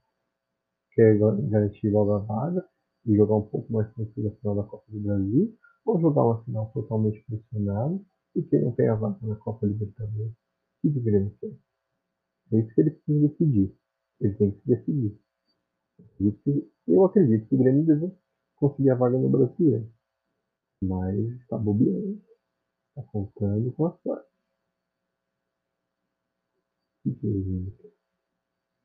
Quer 0.93 1.19
garantir 1.19 1.91
logo 1.91 2.13
a 2.13 2.19
vaga 2.19 2.69
e 3.07 3.17
jogar 3.17 3.37
um 3.37 3.49
pouco 3.49 3.73
mais 3.73 3.93
tranquilo 3.95 4.29
na 4.29 4.37
final 4.37 4.57
da 4.57 4.63
Copa 4.65 4.85
do 4.89 5.01
Brasil, 5.01 5.59
ou 5.85 6.01
jogar 6.01 6.25
uma 6.25 6.45
final 6.45 6.71
totalmente 6.73 7.25
pressionada 7.25 8.01
porque 8.35 8.59
não 8.59 8.73
tem 8.73 8.89
a 8.89 8.95
vaga 8.95 9.19
na 9.27 9.37
Copa 9.37 9.67
Libertadores. 9.67 10.33
O 10.85 10.91
que 10.93 10.99
o 10.99 11.03
Grêmio 11.03 11.35
quer? 11.41 11.53
É 12.53 12.61
isso 12.61 12.75
que 12.75 12.81
ele 12.81 12.91
precisa 12.91 13.29
decidir. 13.29 13.75
Ele 14.21 14.35
tem 14.35 14.51
que 14.51 14.61
se 14.61 14.69
decidir. 14.69 15.22
Eu 16.87 17.05
acredito 17.05 17.49
que 17.49 17.55
o 17.55 17.59
Grêmio 17.59 17.85
deve 17.85 18.13
conseguir 18.57 18.91
a 18.91 18.95
vaga 18.95 19.19
no 19.19 19.29
Brasileiro. 19.29 19.91
Mas 20.83 21.17
está 21.41 21.57
bobeando. 21.57 22.21
Está 22.89 23.03
contando 23.11 23.73
com 23.73 23.87
a 23.87 23.97
sorte. 23.99 24.29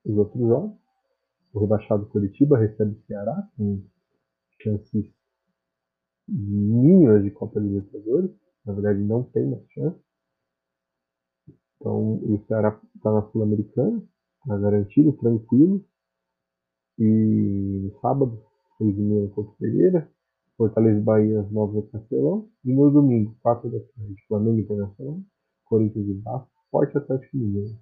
Os 0.05 0.17
outros 0.17 0.41
jogos. 0.41 0.77
O 1.53 1.59
rebaixado 1.59 2.07
Curitiba 2.07 2.57
recebe 2.57 2.91
o 2.91 3.05
Ceará 3.05 3.49
com 3.55 3.83
chances 4.61 5.05
mínimas 6.27 7.23
de 7.23 7.31
Copa 7.31 7.59
Libertadores. 7.59 8.31
na 8.65 8.73
verdade 8.73 8.99
não 8.99 9.23
tem 9.23 9.45
mais 9.49 9.65
chance. 9.71 9.99
Então 11.75 12.15
o 12.15 12.43
Ceará 12.47 12.79
está 12.95 13.11
na 13.11 13.29
Sul-Americana, 13.31 14.03
está 14.41 14.57
garantido, 14.57 15.13
tranquilo. 15.13 15.85
E 16.99 17.91
sábado, 18.01 18.41
6 18.77 18.97
e 18.97 19.27
contra 19.29 19.51
o 19.51 19.55
Pereira, 19.57 20.11
Fortaleza 20.57 20.99
e 20.99 21.03
Bahia 21.03 21.41
às 21.41 21.51
9 21.51 21.81
da 21.81 21.87
Castelão. 21.89 22.49
E 22.65 22.73
no 22.73 22.89
domingo, 22.89 23.35
4 23.41 23.69
da 23.69 23.79
tarde, 23.79 24.15
Flamengo 24.27 24.59
Internacional, 24.59 25.21
Corinthians 25.65 26.07
e 26.07 26.13
Vasco, 26.21 26.49
Forte 26.71 26.97
Atlético 26.97 27.37
Mineiro. 27.37 27.77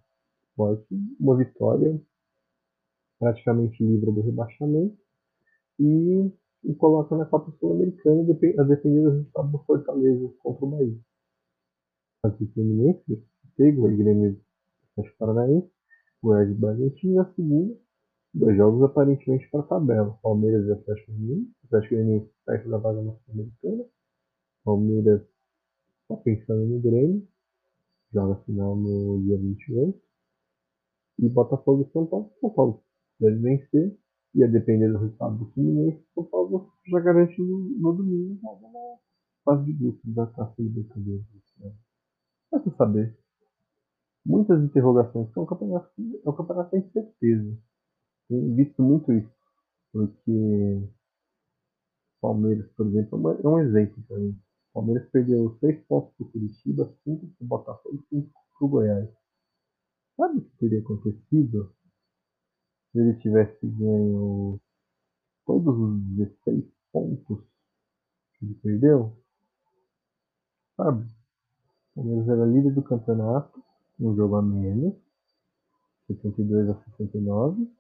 Forte, 0.56 0.86
uma 1.20 1.38
vitória 1.38 2.02
praticamente 3.20 3.84
livre 3.84 4.12
do 4.12 4.22
rebaixamento 4.22 4.98
e, 5.80 6.32
e 6.64 6.76
coloca 6.76 7.16
na 7.16 7.26
Copa 7.26 7.52
Sul-Americana 7.60 8.22
a 8.22 8.64
depender 8.64 9.02
do 9.02 9.10
resultado 9.10 9.52
do 9.52 9.60
Fortaleza 9.60 10.34
contra 10.40 10.66
o 10.66 10.70
Bahia. 10.70 11.00
Atlético 12.24 12.54
Fluminense, 12.54 13.24
pego 13.56 13.88
Grêmio 13.96 14.40
Atlético 14.92 15.18
Paranaense, 15.18 15.72
o 16.22 16.34
Red 16.34 16.54
Bragantino 16.54 17.16
e 17.16 17.20
a 17.20 17.26
segunda, 17.34 17.76
dois 18.36 18.58
jogos 18.58 18.84
aparentemente 18.84 19.50
para 19.50 19.64
tabela. 19.64 20.20
Palmeiras 20.22 20.68
e 20.68 20.72
Atlético 20.72 21.12
Mineiro, 21.14 21.48
Atlético 21.66 21.96
Mineiro 21.96 22.30
perto 22.46 22.70
da 22.70 22.78
vaga 22.78 23.02
na 23.02 23.14
Sul-Americana, 23.14 23.86
Palmeiras 24.64 25.22
só 26.08 26.16
pensando 26.18 26.66
no 26.66 26.80
Grêmio, 26.80 27.28
joga 28.14 28.36
final 28.44 28.76
no 28.76 29.22
dia 29.24 29.38
28, 29.38 30.00
e 31.20 31.30
Botafogo 31.30 31.84
e 31.84 31.92
São 31.92 32.06
Paulo. 32.06 32.32
São 32.40 32.50
Paulo 32.50 32.84
deve 33.20 33.38
vencer, 33.40 33.98
e 34.36 34.44
a 34.44 34.48
depender 34.48 34.92
do 34.92 35.00
resultado 35.00 35.38
do 35.38 35.52
Fluminense, 35.52 36.06
São 36.14 36.26
Paulo 36.26 36.72
já 36.88 37.00
garante 37.00 37.42
no, 37.42 37.58
no 37.80 37.94
domingo 37.94 38.38
uma 38.44 39.00
fase 39.46 39.66
de 39.66 39.74
grupos 39.74 40.14
da 40.14 40.26
Taça 40.28 40.54
Libertadores. 40.60 41.26
Resta 42.52 42.72
saber. 42.78 43.18
Muitas 44.26 44.62
interrogações, 44.64 45.30
é 45.36 45.40
um 45.40 45.46
campeonato, 45.46 45.90
é 46.26 46.30
um 46.30 46.34
campeonato 46.34 46.72
sem 46.72 46.90
certeza. 46.92 47.58
Tenho 48.28 48.56
visto 48.56 48.82
muito 48.82 49.12
isso, 49.14 49.32
porque 49.92 50.90
Palmeiras, 52.22 52.68
por 52.72 52.88
exemplo, 52.88 53.32
é 53.32 53.48
um 53.48 53.60
exemplo 53.60 54.04
para 54.08 54.18
mim. 54.18 54.40
Palmeiras 54.74 55.08
perdeu 55.10 55.56
6 55.60 55.86
pontos 55.86 56.12
para 56.16 56.26
o 56.26 56.32
Curitiba, 56.32 56.94
5 57.04 57.28
para 57.28 57.46
o 57.46 57.48
Botafogo 57.48 57.96
e 57.96 58.22
5 58.22 58.32
para 58.32 58.66
o 58.66 58.70
Goiás. 58.70 59.10
Sabe 60.18 60.40
o 60.40 60.42
que 60.42 60.58
teria 60.58 60.80
acontecido 60.80 61.76
se 62.92 63.00
ele 63.00 63.16
tivesse 63.20 63.68
ganho 63.68 64.60
todos 65.46 65.78
os 65.78 66.02
16 66.18 66.66
pontos 66.92 67.44
que 68.34 68.46
ele 68.46 68.56
perdeu? 68.56 69.16
Sabe? 70.78 71.06
O 71.96 72.02
Palmeiras 72.02 72.28
era 72.28 72.46
líder 72.46 72.74
do 72.74 72.84
campeonato, 72.84 73.64
um 74.00 74.16
jogo 74.16 74.36
a 74.36 74.42
menos, 74.42 74.96
72 76.08 76.70
a 76.70 76.84
69. 76.98 77.75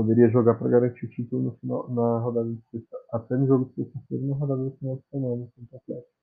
Poderia 0.00 0.30
jogar 0.30 0.54
para 0.54 0.70
garantir 0.70 1.04
o 1.04 1.10
título 1.10 1.42
no 1.42 1.56
final, 1.58 1.90
na 1.90 2.20
rodada 2.20 2.50
de 2.50 2.62
sexta, 2.70 2.96
até 3.12 3.36
no 3.36 3.46
jogo 3.46 3.66
de 3.66 3.74
sexta-feira, 3.74 4.26
na 4.28 4.34
rodada 4.34 4.64
do 4.64 4.74
final 4.78 4.96
de 4.96 5.02
semana 5.10 5.52
contra 5.54 5.76
o 5.76 5.76
Atlético. 5.76 6.14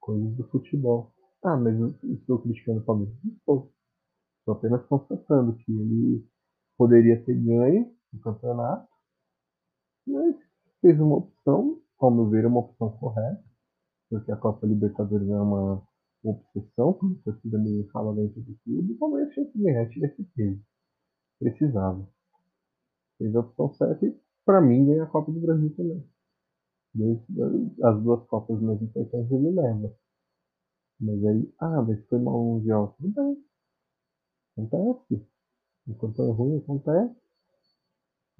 Coisas 0.00 0.36
do 0.36 0.48
futebol. 0.48 1.14
Ah, 1.42 1.56
mas 1.56 1.80
eu 1.80 1.94
estou 2.12 2.38
criticando 2.42 2.80
o 2.80 2.84
Palmeiras. 2.84 3.16
Estou. 3.24 3.72
Estou 4.40 4.54
apenas 4.54 4.84
constatando 4.84 5.56
que 5.56 5.72
ele 5.72 6.28
poderia 6.76 7.24
ter 7.24 7.42
ganho 7.42 7.90
o 8.12 8.18
campeonato, 8.18 8.86
mas 10.06 10.36
fez 10.82 11.00
uma 11.00 11.16
opção, 11.16 11.80
ao 11.98 12.10
meu 12.10 12.28
ver, 12.28 12.44
uma 12.44 12.60
opção 12.60 12.90
correta, 12.98 13.42
porque 14.10 14.30
a 14.30 14.36
Copa 14.36 14.66
Libertadores 14.66 15.26
é 15.26 15.40
uma 15.40 15.82
obsessão, 16.22 16.92
como 16.92 17.14
a 17.14 17.22
torcida 17.24 17.56
me 17.56 17.88
fala 17.88 18.14
dentro 18.14 18.42
do 18.42 18.54
clube, 18.62 18.92
o 18.92 18.98
Palmeiras 18.98 19.32
tinha 19.32 19.50
que 19.50 19.58
ganhar, 19.58 19.88
tinha 19.88 20.08
que 20.10 20.22
ter. 20.22 20.60
Precisava. 21.38 22.06
Fez 23.18 23.34
a 23.34 23.40
opção 23.40 23.72
certa 23.74 24.06
e, 24.06 24.18
para 24.44 24.60
mim, 24.60 24.86
ganha 24.86 25.04
a 25.04 25.06
Copa 25.06 25.32
do 25.32 25.40
Brasil 25.40 25.74
também. 25.76 26.04
As 27.82 28.02
duas 28.02 28.26
Copas 28.26 28.60
mais 28.60 28.80
importantes 28.80 29.30
ele 29.30 29.50
leva. 29.50 29.94
Mas 30.98 31.24
aí, 31.26 31.54
ah, 31.58 31.82
mas 31.82 32.04
foi 32.06 32.18
mal 32.18 32.42
mundial. 32.42 32.96
Tudo 32.98 33.12
bem. 33.12 33.44
Acontece. 34.56 35.26
O 35.86 35.94
campanha 35.94 36.32
ruim 36.32 36.58
acontece. 36.58 37.14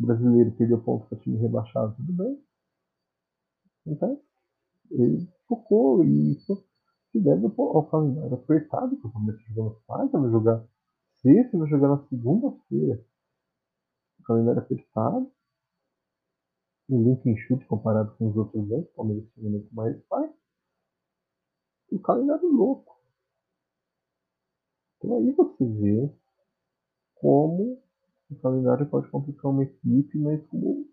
O 0.00 0.06
brasileiro 0.06 0.52
perdeu 0.52 0.82
ponto 0.82 1.06
para 1.06 1.18
time 1.18 1.36
rebaixado, 1.38 1.94
tudo 1.96 2.12
bem. 2.12 2.42
Acontece. 3.86 4.22
Ele 4.90 5.28
focou 5.46 6.04
e 6.04 6.32
isso 6.32 6.64
se 7.12 7.20
deve 7.20 7.46
ao 7.46 7.86
calendário 7.86 8.34
apertado, 8.34 8.96
que 8.96 9.06
o 9.06 9.10
Palmeiras 9.10 9.42
tá 9.42 9.54
jogando 9.54 9.80
quarta, 9.86 10.18
vai 10.18 10.30
jogar 10.30 10.64
sexta, 11.22 11.58
vai 11.58 11.68
jogar 11.68 11.88
na 11.88 11.98
segunda-feira. 12.08 13.04
O 14.26 14.34
calendário 14.34 14.60
apertado. 14.60 15.32
O 16.88 17.02
link 17.02 17.24
enxuto 17.26 17.64
comparado 17.66 18.14
com 18.16 18.28
os 18.28 18.36
outros 18.36 18.70
anos, 18.72 18.86
o 18.86 18.94
Palmeiras 18.94 19.24
tem 19.34 19.44
muito 19.44 19.72
mais 19.72 20.04
faz 20.06 20.30
um 21.92 21.98
calendário 21.98 22.48
louco. 22.48 22.96
Então 24.96 25.16
aí 25.16 25.30
você 25.30 25.64
vê 25.64 26.10
como 27.14 27.80
o 28.28 28.36
calendário 28.36 28.86
pode 28.86 29.08
complicar 29.10 29.50
uma 29.50 29.62
equipe, 29.62 30.18
mas 30.18 30.44
como 30.46 30.88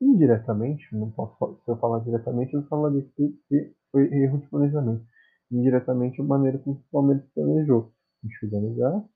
indiretamente, 0.00 0.94
não 0.94 1.10
posso, 1.10 1.60
se 1.64 1.70
eu 1.70 1.76
falar 1.78 2.00
diretamente, 2.00 2.54
eu 2.54 2.62
falaria 2.68 3.02
que 3.16 3.74
foi 3.90 4.12
erro 4.12 4.38
de 4.38 4.46
planejamento. 4.48 5.04
Indiretamente, 5.50 6.20
a 6.20 6.24
maneira 6.24 6.58
como 6.58 6.76
o 6.76 6.90
Palmeiras 6.92 7.24
planejou, 7.34 7.92
enxugando 8.22 8.74
gasto, 8.74 9.15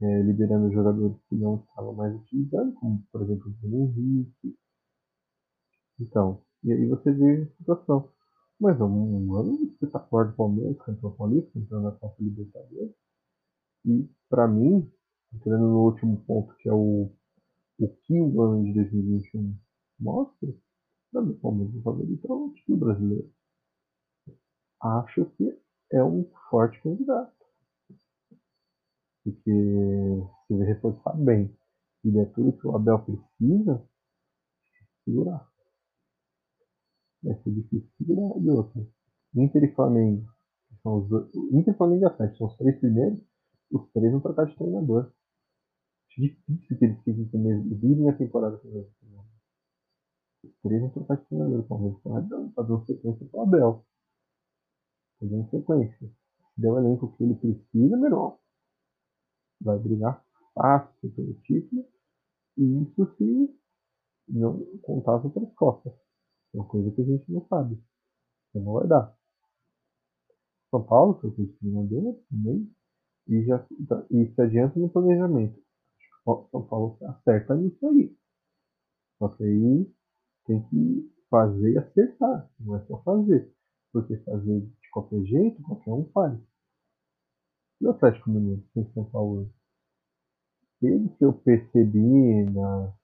é, 0.00 0.22
liberando 0.22 0.72
jogadores 0.72 1.16
que 1.28 1.36
não 1.36 1.56
estavam 1.56 1.94
mais 1.94 2.14
utilizando, 2.14 2.74
como 2.74 3.02
por 3.10 3.22
exemplo 3.22 3.48
o 3.48 3.50
Bruno 3.50 3.92
Henrique. 3.96 4.56
Então, 6.00 6.42
e 6.62 6.72
aí 6.72 6.88
você 6.88 7.12
vê 7.12 7.42
a 7.42 7.56
situação. 7.58 8.10
Mas 8.58 8.80
é 8.80 8.84
um 8.84 9.34
ano 9.34 9.64
espetacular 9.64 10.28
do 10.28 10.36
Palmeiras, 10.36 10.78
campeão 10.78 11.12
paulista, 11.12 11.50
campeão 11.52 11.82
da 11.82 11.92
Copa 11.92 12.16
Libertadores. 12.20 12.94
E, 13.84 14.08
para 14.28 14.48
mim, 14.48 14.90
entrando 15.32 15.68
no 15.68 15.84
último 15.84 16.24
ponto, 16.24 16.54
que 16.56 16.68
é 16.68 16.72
o, 16.72 17.10
o 17.78 17.88
que 17.88 18.20
o 18.20 18.40
ano 18.40 18.64
de 18.64 18.74
2021 18.74 19.54
mostra, 20.00 20.54
para 21.12 21.22
mim, 21.22 21.32
o 21.32 21.40
Palmeiras 21.40 21.76
é 21.76 21.82
favorito 21.82 22.32
ao 22.32 22.50
título 22.50 22.78
brasileiro. 22.78 23.30
Acho 24.80 25.26
que 25.36 25.58
é 25.92 26.02
um 26.02 26.24
forte 26.50 26.80
candidato. 26.82 27.43
Porque 29.24 29.50
se 29.50 30.54
ele 30.54 30.64
reforçar 30.64 31.16
bem 31.16 31.50
e 32.04 32.18
é 32.18 32.24
tudo 32.26 32.52
que 32.52 32.66
o 32.66 32.76
Abel 32.76 32.98
precisa, 33.00 33.82
segurar 35.04 35.48
vai 37.24 37.34
ser 37.42 37.50
difícil 37.50 37.90
segurar 37.96 38.38
de 38.38 38.50
outro. 38.50 38.86
Inter 39.34 39.64
e 39.64 39.74
Flamengo, 39.74 40.26
que 40.68 40.76
são 40.82 40.98
os 40.98 41.08
dois, 41.08 41.34
Inter, 41.52 41.76
Flamengo 41.76 42.02
e 42.02 42.06
Atlético, 42.06 42.38
são 42.38 42.46
os 42.46 42.56
três 42.56 42.78
primeiros, 42.78 43.20
os 43.70 43.90
três 43.92 44.12
vão 44.12 44.20
trocar 44.20 44.46
de 44.46 44.54
treinador. 44.56 45.10
Acho 46.08 46.20
difícil 46.20 46.78
que 46.78 46.84
eles 46.84 46.98
fiquem 47.02 47.28
com 47.28 47.38
o 47.38 47.40
mesmo, 47.40 47.76
virem 47.76 48.08
a 48.10 48.16
temporada 48.16 48.58
com 48.58 48.68
o 48.68 48.72
mesmo 48.72 48.92
treinador. 49.00 49.30
Os 50.44 50.60
três 50.62 50.80
vão 50.80 50.90
trocar 50.90 51.16
de 51.16 51.24
treinador, 51.26 51.60
o 51.60 51.64
Palmeiras 51.64 51.98
está 51.98 52.62
dando 52.62 52.86
sequência 52.86 53.26
para 53.26 53.40
o 53.40 53.42
Abel. 53.42 53.86
Está 55.14 55.34
dando 55.34 55.50
sequência. 55.50 56.08
Se 56.54 56.60
der 56.60 56.70
o 56.70 56.78
elenco 56.78 57.16
que 57.16 57.24
ele 57.24 57.34
precisa, 57.34 57.96
melhor. 57.96 58.38
Vai 59.64 59.78
brigar 59.78 60.24
fácil 60.54 61.10
pelo 61.10 61.34
título. 61.40 61.84
E 62.56 62.82
isso 62.82 63.16
se 63.16 63.58
não 64.28 64.64
contar 64.82 65.16
as 65.16 65.24
outras 65.24 65.52
copas. 65.54 65.92
É 66.54 66.58
uma 66.58 66.66
coisa 66.66 66.90
que 66.92 67.02
a 67.02 67.04
gente 67.04 67.32
não 67.32 67.44
sabe. 67.48 67.82
Então 68.50 68.62
não 68.62 68.74
vai 68.74 68.86
dar. 68.86 69.16
São 70.70 70.82
Paulo, 70.84 71.18
que 71.20 71.26
eu 71.26 71.34
fui 71.34 71.46
treinador 71.58 72.18
também, 72.30 72.70
e, 73.28 73.44
já, 73.44 73.66
e 74.10 74.26
se 74.34 74.40
adianta 74.40 74.78
no 74.78 74.88
planejamento. 74.88 75.60
São 76.24 76.66
Paulo 76.66 76.98
acerta 77.02 77.54
nisso 77.54 77.86
aí. 77.88 78.16
Só 79.18 79.28
que 79.28 79.44
aí 79.44 79.92
tem 80.46 80.62
que 80.68 81.12
fazer 81.30 81.72
e 81.72 81.78
acertar. 81.78 82.50
Não 82.60 82.76
é 82.76 82.84
só 82.86 83.02
fazer. 83.02 83.52
Porque 83.92 84.16
fazer 84.18 84.60
de 84.60 84.90
qualquer 84.90 85.22
jeito, 85.24 85.62
qualquer 85.62 85.92
um 85.92 86.10
faz. 86.10 86.38
E 87.80 87.86
o 87.86 87.90
Atlético 87.90 88.30
Mineiro, 88.30 88.62
tem 88.72 88.90
São 88.92 89.04
Paulo 89.04 89.52
Pelo 90.80 91.08
que 91.16 91.24
eu 91.24 91.32
percebi 91.32 92.44
nas 92.50 92.94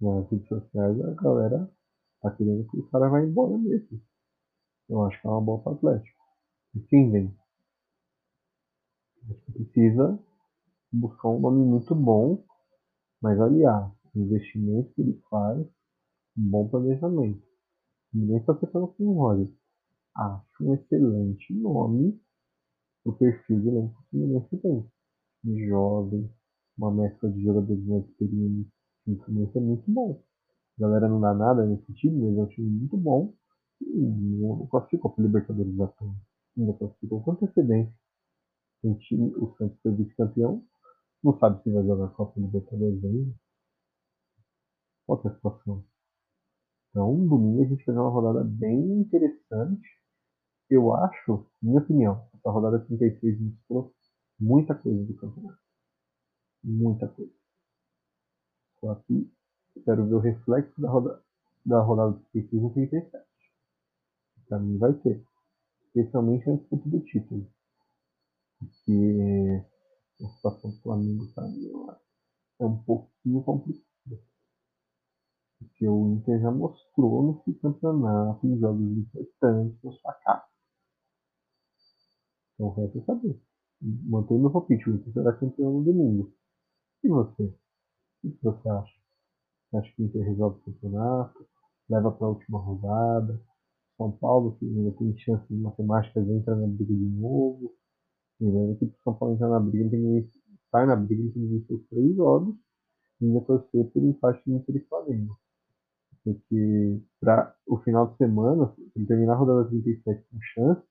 nas 0.00 0.30
redes 0.30 0.46
sociais, 0.48 1.00
a 1.00 1.14
galera 1.14 1.70
tá 2.20 2.30
querendo 2.32 2.66
que 2.68 2.78
o 2.78 2.88
cara 2.90 3.08
vá 3.08 3.22
embora 3.22 3.56
mesmo. 3.56 4.00
Eu 4.88 5.02
acho 5.04 5.20
que 5.20 5.26
é 5.26 5.30
uma 5.30 5.40
boa 5.40 5.62
para 5.62 5.72
o 5.72 5.74
Atlético. 5.76 6.24
Entendem? 6.74 7.34
Acho 9.28 9.40
que 9.46 9.52
precisa 9.52 10.18
buscar 10.92 11.28
um 11.28 11.40
nome 11.40 11.64
muito 11.64 11.94
bom, 11.94 12.44
mas 13.20 13.40
aliar 13.40 13.92
o 14.14 14.18
investimento 14.20 14.92
que 14.94 15.02
ele 15.02 15.20
faz, 15.28 15.66
um 16.36 16.50
bom 16.50 16.68
planejamento. 16.68 17.42
Ninguém 18.12 18.38
está 18.38 18.54
pensando 18.54 18.88
com 18.88 19.04
o 19.04 19.12
Roger. 19.14 19.52
Acho 20.14 20.64
um 20.64 20.74
excelente 20.74 21.52
nome 21.54 22.20
o 23.06 23.12
perfil 23.12 23.60
de 23.60 23.68
elenco 23.68 23.94
que 23.94 24.00
o 24.00 24.10
Fluminense 24.10 24.56
tem. 24.58 24.90
De 25.44 25.68
jovem, 25.68 26.28
uma 26.76 26.92
mescla 26.92 27.30
de 27.30 27.40
jogadores 27.42 27.84
mais 27.86 28.04
experientes. 28.04 28.72
O 29.06 29.16
Fluminense 29.24 29.56
é 29.56 29.60
muito 29.60 29.90
bom. 29.90 30.22
A 30.78 30.82
galera 30.82 31.08
não 31.08 31.20
dá 31.20 31.32
nada 31.32 31.64
nesse 31.64 31.92
time, 31.94 32.20
mas 32.20 32.36
é 32.36 32.42
um 32.42 32.46
time 32.48 32.68
muito 32.68 32.96
bom. 32.96 33.32
E 33.80 34.68
classificou 34.70 35.12
para 35.12 35.24
Libertadores 35.24 35.76
da 35.76 35.86
Turma. 35.86 36.16
Ainda 36.58 36.72
classificou 36.72 37.22
com 37.22 37.30
antecedência. 37.32 37.94
Tem 38.82 38.94
time, 38.94 39.32
o 39.36 39.54
Santos 39.56 39.78
foi 39.80 39.94
vice-campeão. 39.94 40.64
Não 41.22 41.38
sabe 41.38 41.62
se 41.62 41.70
vai 41.70 41.84
jogar 41.84 42.08
Copa 42.08 42.40
Libertadores 42.40 43.04
ainda. 43.04 43.34
Outra 45.06 45.32
situação. 45.32 45.84
Então, 46.90 47.26
domingo 47.26 47.62
a 47.62 47.66
gente 47.66 47.84
vai 47.86 47.94
uma 47.94 48.10
rodada 48.10 48.42
bem 48.42 49.00
interessante. 49.00 49.88
Eu 50.68 50.94
acho, 50.94 51.46
minha 51.62 51.78
opinião, 51.78 52.28
essa 52.34 52.50
rodada 52.50 52.80
36 52.80 53.38
mostrou 53.40 53.94
muita 54.38 54.74
coisa 54.74 55.04
do 55.04 55.14
campeonato. 55.14 55.60
Muita 56.64 57.08
coisa. 57.08 57.32
Só 58.80 58.94
que 59.06 59.30
quero 59.84 60.06
ver 60.06 60.14
o 60.14 60.18
reflexo 60.18 60.80
da, 60.80 60.90
roda, 60.90 61.22
da 61.64 61.80
rodada 61.80 62.20
36 62.32 62.64
e 62.64 62.70
37. 62.70 63.26
Pra 64.48 64.58
mim 64.58 64.76
vai 64.78 64.92
ter. 64.94 65.24
Especialmente 65.86 66.48
na 66.48 66.56
disputa 66.56 66.88
do 66.88 67.00
título. 67.00 67.46
Porque 68.58 69.64
a 70.20 70.28
situação 70.28 70.70
do 70.70 70.82
Flamengo 70.82 71.26
tá, 71.34 71.42
é 72.60 72.64
um 72.64 72.82
pouquinho 72.82 73.42
complicada. 73.42 73.86
Porque 75.58 75.88
o 75.88 76.08
Inter 76.08 76.40
já 76.40 76.50
mostrou 76.50 77.34
nesse 77.34 77.58
campeonato, 77.60 78.46
em 78.46 78.58
jogos 78.58 78.98
importantes, 78.98 79.78
os 79.84 80.00
fracassos. 80.00 80.55
Então, 82.58 82.74
é 82.78 83.00
saber. 83.04 83.38
Mantém 83.80 84.38
meu 84.38 84.50
palpite, 84.50 84.88
o 84.88 84.94
Inter 84.94 85.12
será 85.12 85.32
campeão 85.34 85.72
no 85.74 85.84
domingo. 85.84 86.32
E 87.04 87.08
você? 87.08 87.44
O 88.24 88.30
que 88.30 88.42
você 88.42 88.68
acha? 88.68 88.94
Você 89.70 89.76
acha 89.76 89.92
que 89.94 90.02
o 90.02 90.06
Inter 90.06 90.24
resolve 90.24 90.58
o 90.58 90.62
campeonato? 90.62 91.46
Leva 91.88 92.10
para 92.10 92.26
a 92.26 92.30
última 92.30 92.58
rodada? 92.58 93.40
São 93.96 94.12
Paulo, 94.12 94.56
que 94.58 94.66
ainda 94.66 94.92
tem 94.92 95.16
chances 95.18 95.50
matemáticas, 95.58 96.28
entra 96.28 96.56
na 96.56 96.66
briga 96.66 96.94
de 96.94 97.06
novo. 97.06 97.74
Lembrando 98.40 98.78
que 98.78 98.84
o 98.86 98.94
São 99.04 99.14
Paulo 99.14 99.34
entrar 99.34 99.48
na 99.48 99.60
briga, 99.60 99.90
tem 99.90 100.22
que 100.22 100.38
estar 100.64 100.86
na 100.86 100.96
briga, 100.96 101.22
tem 101.22 101.32
que 101.32 101.46
vencer 101.46 101.76
os 101.76 101.88
três 101.88 102.16
jogos 102.16 102.56
e 103.20 103.26
ainda 103.26 103.40
torcer 103.42 103.90
por 103.90 104.02
empate 104.02 104.42
no 104.46 104.56
Inter 104.56 104.76
e 104.76 104.80
Flamengo. 104.80 105.38
Porque 106.24 107.02
para 107.20 107.54
o 107.66 107.78
final 107.78 108.08
de 108.08 108.16
semana, 108.16 108.74
se 108.92 109.06
terminar 109.06 109.34
a 109.34 109.36
rodada 109.36 109.68
37 109.68 110.26
com 110.30 110.38
chance, 110.40 110.82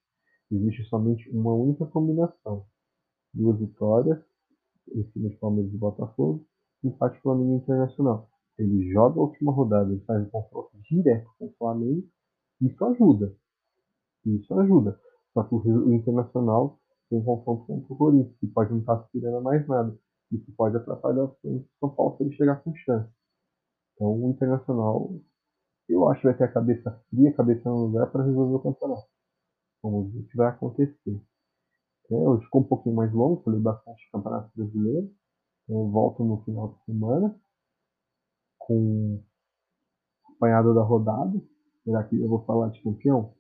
existe 0.52 0.84
somente 0.86 1.30
uma 1.30 1.54
única 1.54 1.86
combinação. 1.86 2.66
Duas 3.34 3.60
vitórias 3.60 4.20
em 4.94 5.04
cima 5.12 5.30
de 5.30 5.36
Palmeiras 5.38 5.74
e 5.74 5.78
Botafogo, 5.78 6.46
empate 6.84 7.20
Flamengo 7.22 7.56
Internacional. 7.56 8.30
Ele 8.58 8.92
joga 8.92 9.20
a 9.20 9.24
última 9.24 9.52
rodada, 9.52 9.92
ele 9.92 10.04
faz 10.06 10.22
um 10.26 10.30
confronto 10.30 10.70
direto 10.90 11.30
com 11.38 11.48
o 11.48 11.54
Flamengo, 11.58 12.08
isso 12.62 12.86
ajuda. 12.86 13.36
Isso 14.26 14.54
ajuda. 14.60 15.00
Só 15.34 15.44
que 15.44 15.56
o, 15.56 15.94
Internacional 15.94 16.80
tem 17.10 17.20
um 17.20 17.24
confronto 17.24 17.66
contra 17.66 17.94
o 17.94 17.98
Corinthians, 17.98 18.38
que 18.38 18.48
pode 18.48 18.72
não 18.72 18.80
estar 18.80 18.94
aspirando 18.94 19.38
a 19.38 19.42
mais 19.42 19.68
nada. 19.68 19.96
Isso 20.32 20.52
pode 20.56 20.78
atrapalhar 20.78 21.26
o 21.26 21.66
São 21.80 21.90
Paulo 21.90 22.18
se 22.18 22.24
ele 22.24 22.36
chegar 22.36 22.64
com 22.64 22.74
chance. 22.76 23.12
Então 23.94 24.12
o 24.12 24.30
Internacional, 24.30 25.14
eu 25.90 26.08
acho 26.10 26.22
que 26.22 26.28
vai 26.28 26.38
ter 26.38 26.46
a 26.46 26.52
cabeça 26.52 26.92
fria, 27.10 27.30
a 27.30 27.34
cabeça 27.34 27.70
no 27.70 27.88
lugar 27.88 28.12
para 28.12 28.24
resolver 28.24 28.56
o 28.56 28.60
campeonato. 28.60 29.15
Ver 29.86 30.20
o 30.20 30.28
que 30.28 30.38
vai 30.38 30.48
acontecer. 30.48 31.22
É, 32.12 32.16
hoje 32.16 32.44
ficou 32.46 32.62
um 32.62 32.68
pouquinho 32.68 32.96
mais 32.96 33.12
longo, 33.14 33.42
falei 33.44 33.60
bastante 33.60 34.04
do 34.06 34.12
Campeonato 34.12 34.52
Brasileiro. 34.56 35.12
Eu 35.68 35.90
volto 35.90 36.24
no 36.24 36.44
final 36.44 36.70
de 36.70 36.86
semana 36.86 37.40
com 38.60 39.24
apanhada 40.36 40.74
da 40.74 40.82
rodada. 40.82 41.42
Será 41.84 42.04
que 42.04 42.20
eu 42.20 42.28
vou 42.28 42.44
falar 42.46 42.70
de 42.70 42.82
campeão? 42.82 43.34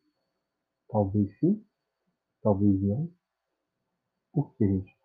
Talvez 0.90 1.38
sim, 1.40 1.64
talvez 2.42 2.82
não. 2.82 3.10
Por 4.32 4.54
quê, 4.56 4.68
gente? 4.68 4.96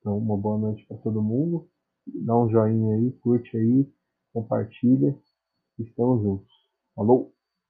Então, 0.00 0.18
uma 0.18 0.36
boa 0.36 0.58
noite 0.58 0.84
para 0.86 0.96
todo 0.98 1.22
mundo. 1.22 1.68
Dá 2.06 2.36
um 2.36 2.48
joinha 2.48 2.96
aí, 2.96 3.12
curte 3.20 3.56
aí, 3.56 3.92
compartilha. 4.32 5.16
Estamos 5.78 6.22
juntos. 6.22 6.52
Falou! 6.94 7.35